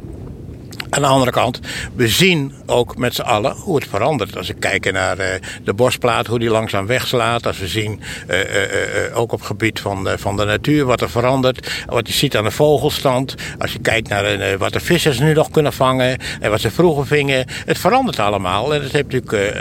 [0.94, 1.60] aan de andere kant,
[1.96, 4.38] we zien ook met z'n allen hoe het verandert.
[4.38, 7.48] Als we kijken naar eh, de bosplaat, hoe die langzaam wegslaat.
[7.48, 11.10] Als we zien, eh, eh, ook op het gebied van, van de natuur, wat er
[11.10, 11.84] verandert.
[11.86, 13.36] Wat je ziet aan de vogelstand.
[13.58, 16.18] Als je kijkt naar wat de vissers nu nog kunnen vangen.
[16.40, 17.46] En wat ze vroeger vingen.
[17.66, 18.74] Het verandert allemaal.
[18.74, 19.56] En het heeft natuurlijk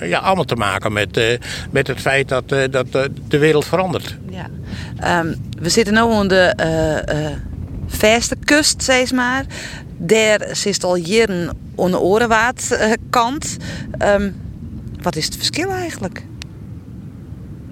[0.00, 1.38] ja, allemaal te maken met,
[1.70, 2.86] met het feit dat, dat
[3.28, 4.16] de wereld verandert.
[4.30, 4.46] Ja.
[4.98, 6.54] Ehm, we zitten nu aan de
[7.86, 9.44] verste kust, zeg maar.
[10.06, 12.92] Daar zit al jaren aan de Orenwaard eh.
[13.98, 14.30] Ehm,
[15.02, 16.24] wat is het verschil eigenlijk?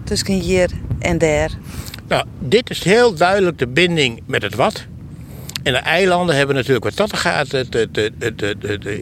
[0.04, 1.50] Tussen hier en daar.
[2.08, 4.84] Nou, dit is heel duidelijk de binding met het wat.
[5.62, 7.50] En de eilanden hebben natuurlijk wat dat gaat.
[7.50, 7.88] Het-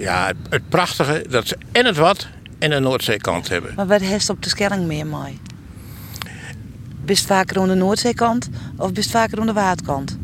[0.00, 2.28] ja, het prachtige dat ze en het wat
[2.58, 3.72] en de Noordzeekant hebben.
[3.76, 5.38] Maar wat heeft op de Schelling meer mooi?
[7.04, 10.18] Bist vaker aan de Noordzeekant of bist vaker aan de Waardkant?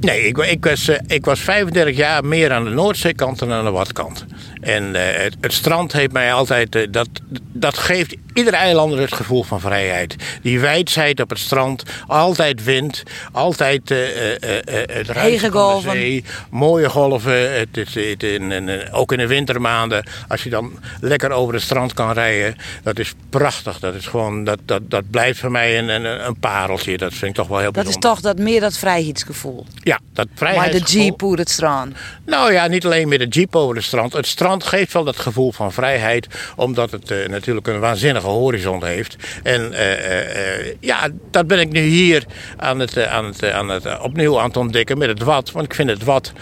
[0.00, 3.64] Nee, ik, ik, was, eh, ik was 35 jaar meer aan de Noordzeekant dan aan
[3.64, 4.24] de Watkant.
[4.60, 6.74] En eh, het, het strand heeft mij altijd.
[6.74, 7.08] eh, dat,
[7.52, 10.16] dat geeft iedere eilander het gevoel van vrijheid.
[10.42, 13.90] Die wijdheid op het strand, altijd wind, altijd.
[13.90, 17.52] eh, eh, eh, het ruisen van de zee, mooie golven.
[17.58, 21.62] Het is, het, in, in- ook in de wintermaanden, als je dan lekker over het
[21.62, 22.56] strand kan rijden.
[22.82, 23.78] Dat is prachtig.
[23.78, 26.96] Dat, is gewoon, dat, dat, dat blijft voor mij een, een, een pareltje.
[26.98, 28.10] Dat vind ik toch wel heel Dat is bijzonder.
[28.22, 29.66] toch dat meer dat vrijheidsgevoel.
[29.82, 31.02] Ja, dat Maar de vrijheidsgevoel.
[31.04, 31.96] jeep over het strand.
[32.26, 34.12] Nou ja, niet alleen met de jeep over het strand.
[34.12, 36.26] Het strand geeft wel dat gevoel van vrijheid.
[36.56, 39.16] Omdat het natuurlijk een waanzinnige horizon heeft.
[39.42, 42.24] En eh, eh, eh, ja, dat ben ik nu hier
[42.56, 45.50] aan het, aan het, aan het, opnieuw aan het ontdekken met het wat.
[45.52, 46.32] Want ik vind het wat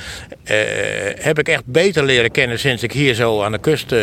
[1.18, 3.94] heb ik echt beter leren kennen sinds ik hier zo aan de kust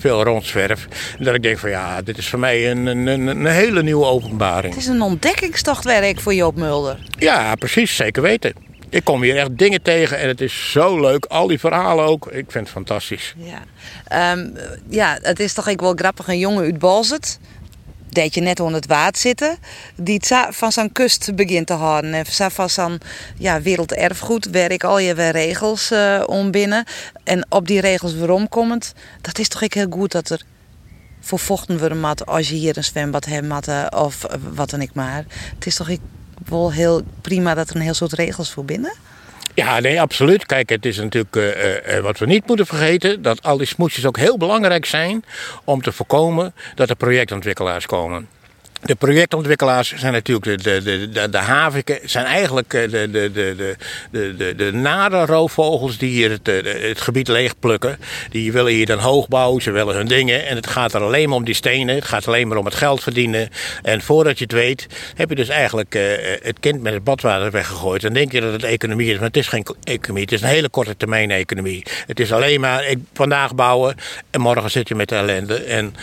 [0.00, 0.88] veel rondzwerf.
[1.18, 4.04] Dat ik denk van ja, dit is voor mij een, een, een een hele nieuwe
[4.04, 4.74] openbaring.
[4.74, 6.98] Het is een ontdekkingstochtwerk voor Joop Mulder.
[7.18, 8.71] Ja, precies, zeker weten.
[8.92, 11.24] Ik kom hier echt dingen tegen en het is zo leuk.
[11.24, 12.26] Al die verhalen ook.
[12.26, 13.34] Ik vind het fantastisch.
[13.36, 13.62] Ja.
[14.06, 14.48] Ehm,
[14.88, 16.28] ja, het is toch ook wel grappig.
[16.28, 17.38] Een jongen uit Balzet,
[18.08, 19.56] dat je net onder het water zitten,
[19.96, 20.20] die
[20.50, 22.14] van zijn kust begint te houden.
[22.14, 22.98] En van zijn
[23.38, 26.84] ja, werelderfgoed werk al je regels eh, om binnen.
[27.24, 30.42] En op die regels waarom komend, dat is toch ook heel goed dat er
[31.20, 34.80] voor vochten worden mat als je hier een zwembad hebt eh, of eh, wat dan
[34.80, 35.24] ik maar.
[35.54, 36.00] Het is toch ook
[36.48, 38.92] wel heel prima dat er een heel soort regels voor binnen.
[39.54, 40.46] Ja, nee, absoluut.
[40.46, 43.66] Kijk, het is natuurlijk eh, eh, eh, wat we niet moeten vergeten: dat al die
[43.66, 45.24] smoesjes ook heel belangrijk zijn
[45.64, 48.28] om te voorkomen dat er projectontwikkelaars komen.
[48.84, 53.76] De projectontwikkelaars zijn natuurlijk de, de, de, de, haviken, zijn eigenlijk eh, de, de, de,
[54.10, 57.98] de, de, de, nare roofvogels die hier het, eh, gebied leegplukken.
[58.30, 60.46] Die willen hier dan hoog bouwen, ze willen hun dingen.
[60.46, 62.74] En het gaat er alleen maar om die stenen, het gaat alleen maar om het
[62.74, 63.48] geld verdienen.
[63.82, 66.02] En voordat je het weet, heb je dus eigenlijk eh,
[66.42, 68.02] het kind met het badwater weggegooid.
[68.02, 70.22] Dan denk je dat het economie is, maar het is geen economie.
[70.22, 71.82] Het is een hele korte termijn economie.
[72.06, 73.96] Het is alleen maar vandaag bouwen
[74.30, 75.54] en morgen zit je met de ellende.
[75.54, 75.94] En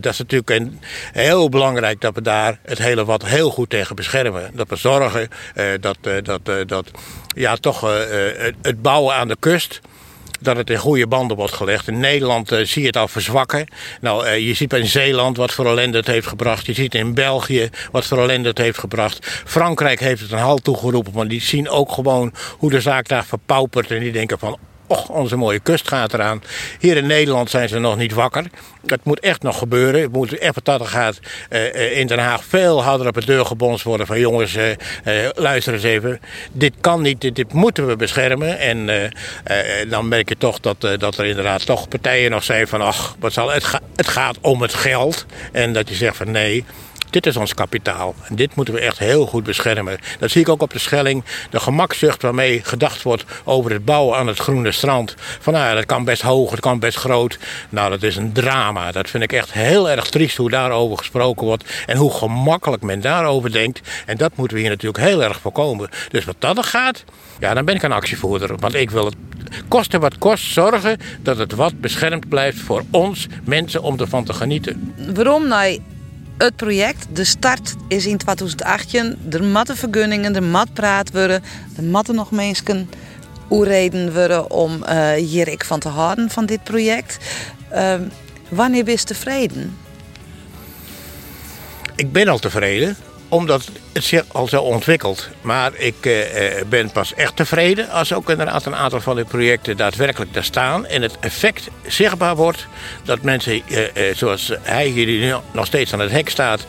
[0.00, 0.80] dat is natuurlijk een,
[1.12, 4.50] heel belangrijk dat we daar het hele wat heel goed tegen beschermen.
[4.54, 6.90] Dat we zorgen eh, dat, eh, dat, eh, dat
[7.36, 7.80] ja, toch
[8.62, 9.80] het, bouwen aan de kust
[10.40, 11.88] dat het in goede banden wordt gelegd.
[11.88, 13.68] In Nederland zie je het al verzwakken.
[14.00, 16.66] Nou, je ziet in Zeeland wat voor ellende het heeft gebracht.
[16.66, 19.26] Je ziet in België wat voor ellende het heeft gebracht.
[19.44, 23.24] Frankrijk heeft het een halt toegeroepen, maar die zien ook gewoon hoe de zaak daar
[23.24, 23.90] verpaupert.
[23.90, 26.42] En die denken van, Och, onze mooie kust gaat eraan.
[26.78, 28.44] Hier in Nederland zijn ze nog niet wakker.
[28.82, 30.00] Dat moet echt nog gebeuren.
[30.00, 31.18] Het moet echt dat gaat
[31.48, 34.06] eh, eh, in Den Haag veel harder op de deur gebonst worden.
[34.06, 36.20] Van jongens, eh, luister eens even.
[36.52, 38.58] Dit kan niet, dit, moeten we beschermen.
[38.58, 39.12] En
[39.88, 42.80] dan merk je toch dat, dat er inderdaad toch partijen nog zijn van...
[42.80, 43.66] ach, wat zal, het,
[43.96, 45.26] het gaat om het geld.
[45.52, 46.64] En dat je zegt van nee...
[47.10, 48.14] Dit is ons kapitaal.
[48.28, 49.98] En dit moeten we echt heel goed beschermen.
[50.18, 51.24] Dat zie ik ook op de Schelling.
[51.50, 55.14] De gemakzucht waarmee gedacht wordt over het bouwen aan het groene strand.
[55.18, 57.38] Van nou dat kan best hoog, het kan best groot.
[57.68, 58.92] Nou, dat is een drama.
[58.92, 61.64] Dat vind ik echt heel erg triest hoe daarover gesproken wordt.
[61.86, 63.80] En hoe gemakkelijk men daarover denkt.
[64.06, 65.88] En dat moeten we hier natuurlijk heel erg voorkomen.
[66.10, 67.04] Dus wat dat er gaat,
[67.38, 68.56] ja, dan ben ik een actievoerder.
[68.58, 69.16] Want ik wil het
[69.68, 74.32] kosten wat kost zorgen dat het wat beschermd blijft voor ons mensen om ervan te
[74.32, 74.94] genieten.
[75.14, 75.78] Waarom nou
[76.36, 77.06] het project?
[77.12, 79.18] De start is in 2018.
[79.30, 81.42] Er matten vergunningen, er mat praat worden.
[81.76, 82.90] Er matten nog mensen
[83.48, 87.18] hoe reden worden om eh, hier ik van te houden van dit project.
[87.70, 88.02] Ehm,
[88.48, 89.76] wanneer ben je tevreden?
[91.96, 92.96] Ik ben al tevreden,
[93.36, 95.28] omdat het zich al zo ontwikkelt.
[95.40, 99.24] Maar ik eh, eh, ben pas echt tevreden als ook inderdaad een aantal van die
[99.24, 100.86] projecten daadwerkelijk daar staan.
[100.86, 102.66] En het effect zichtbaar wordt
[103.04, 103.82] dat mensen, eh,
[104.14, 106.66] zoals hij hier die nu nog steeds aan het hek staat,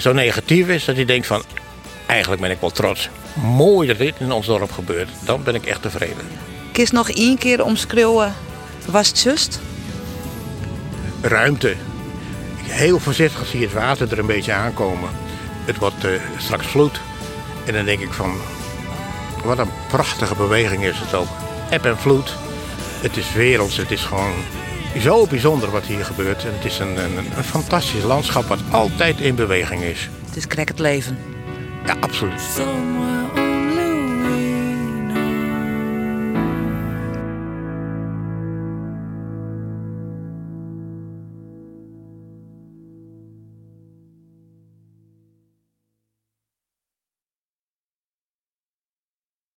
[0.00, 0.84] zo negatief is.
[0.84, 1.42] Dat hij denkt van,
[2.06, 3.08] eigenlijk ben ik wel trots.
[3.34, 5.08] Mooi dat dit in ons dorp gebeurt.
[5.24, 6.28] Dan ben ik echt tevreden.
[6.72, 8.34] Kist nog één keer omschreeuwen.
[8.86, 9.60] Was het just?
[11.20, 11.74] ruimte.
[12.62, 15.10] Heel voorzichtig zie je het water er een beetje aankomen.
[15.68, 17.00] Het wordt eh, straks vloed.
[17.66, 18.32] En dan denk ik van,
[19.44, 21.28] wat een prachtige beweging is het ook.
[21.70, 22.36] Eb en vloed.
[23.00, 24.32] Het is werelds, het is gewoon
[24.98, 26.44] zo bijzonder wat hier gebeurt.
[26.44, 30.08] En het is een, een, een fantastisch landschap wat altijd in beweging is.
[30.26, 31.18] Het is krek het leven.
[31.86, 32.42] Ja, absoluut.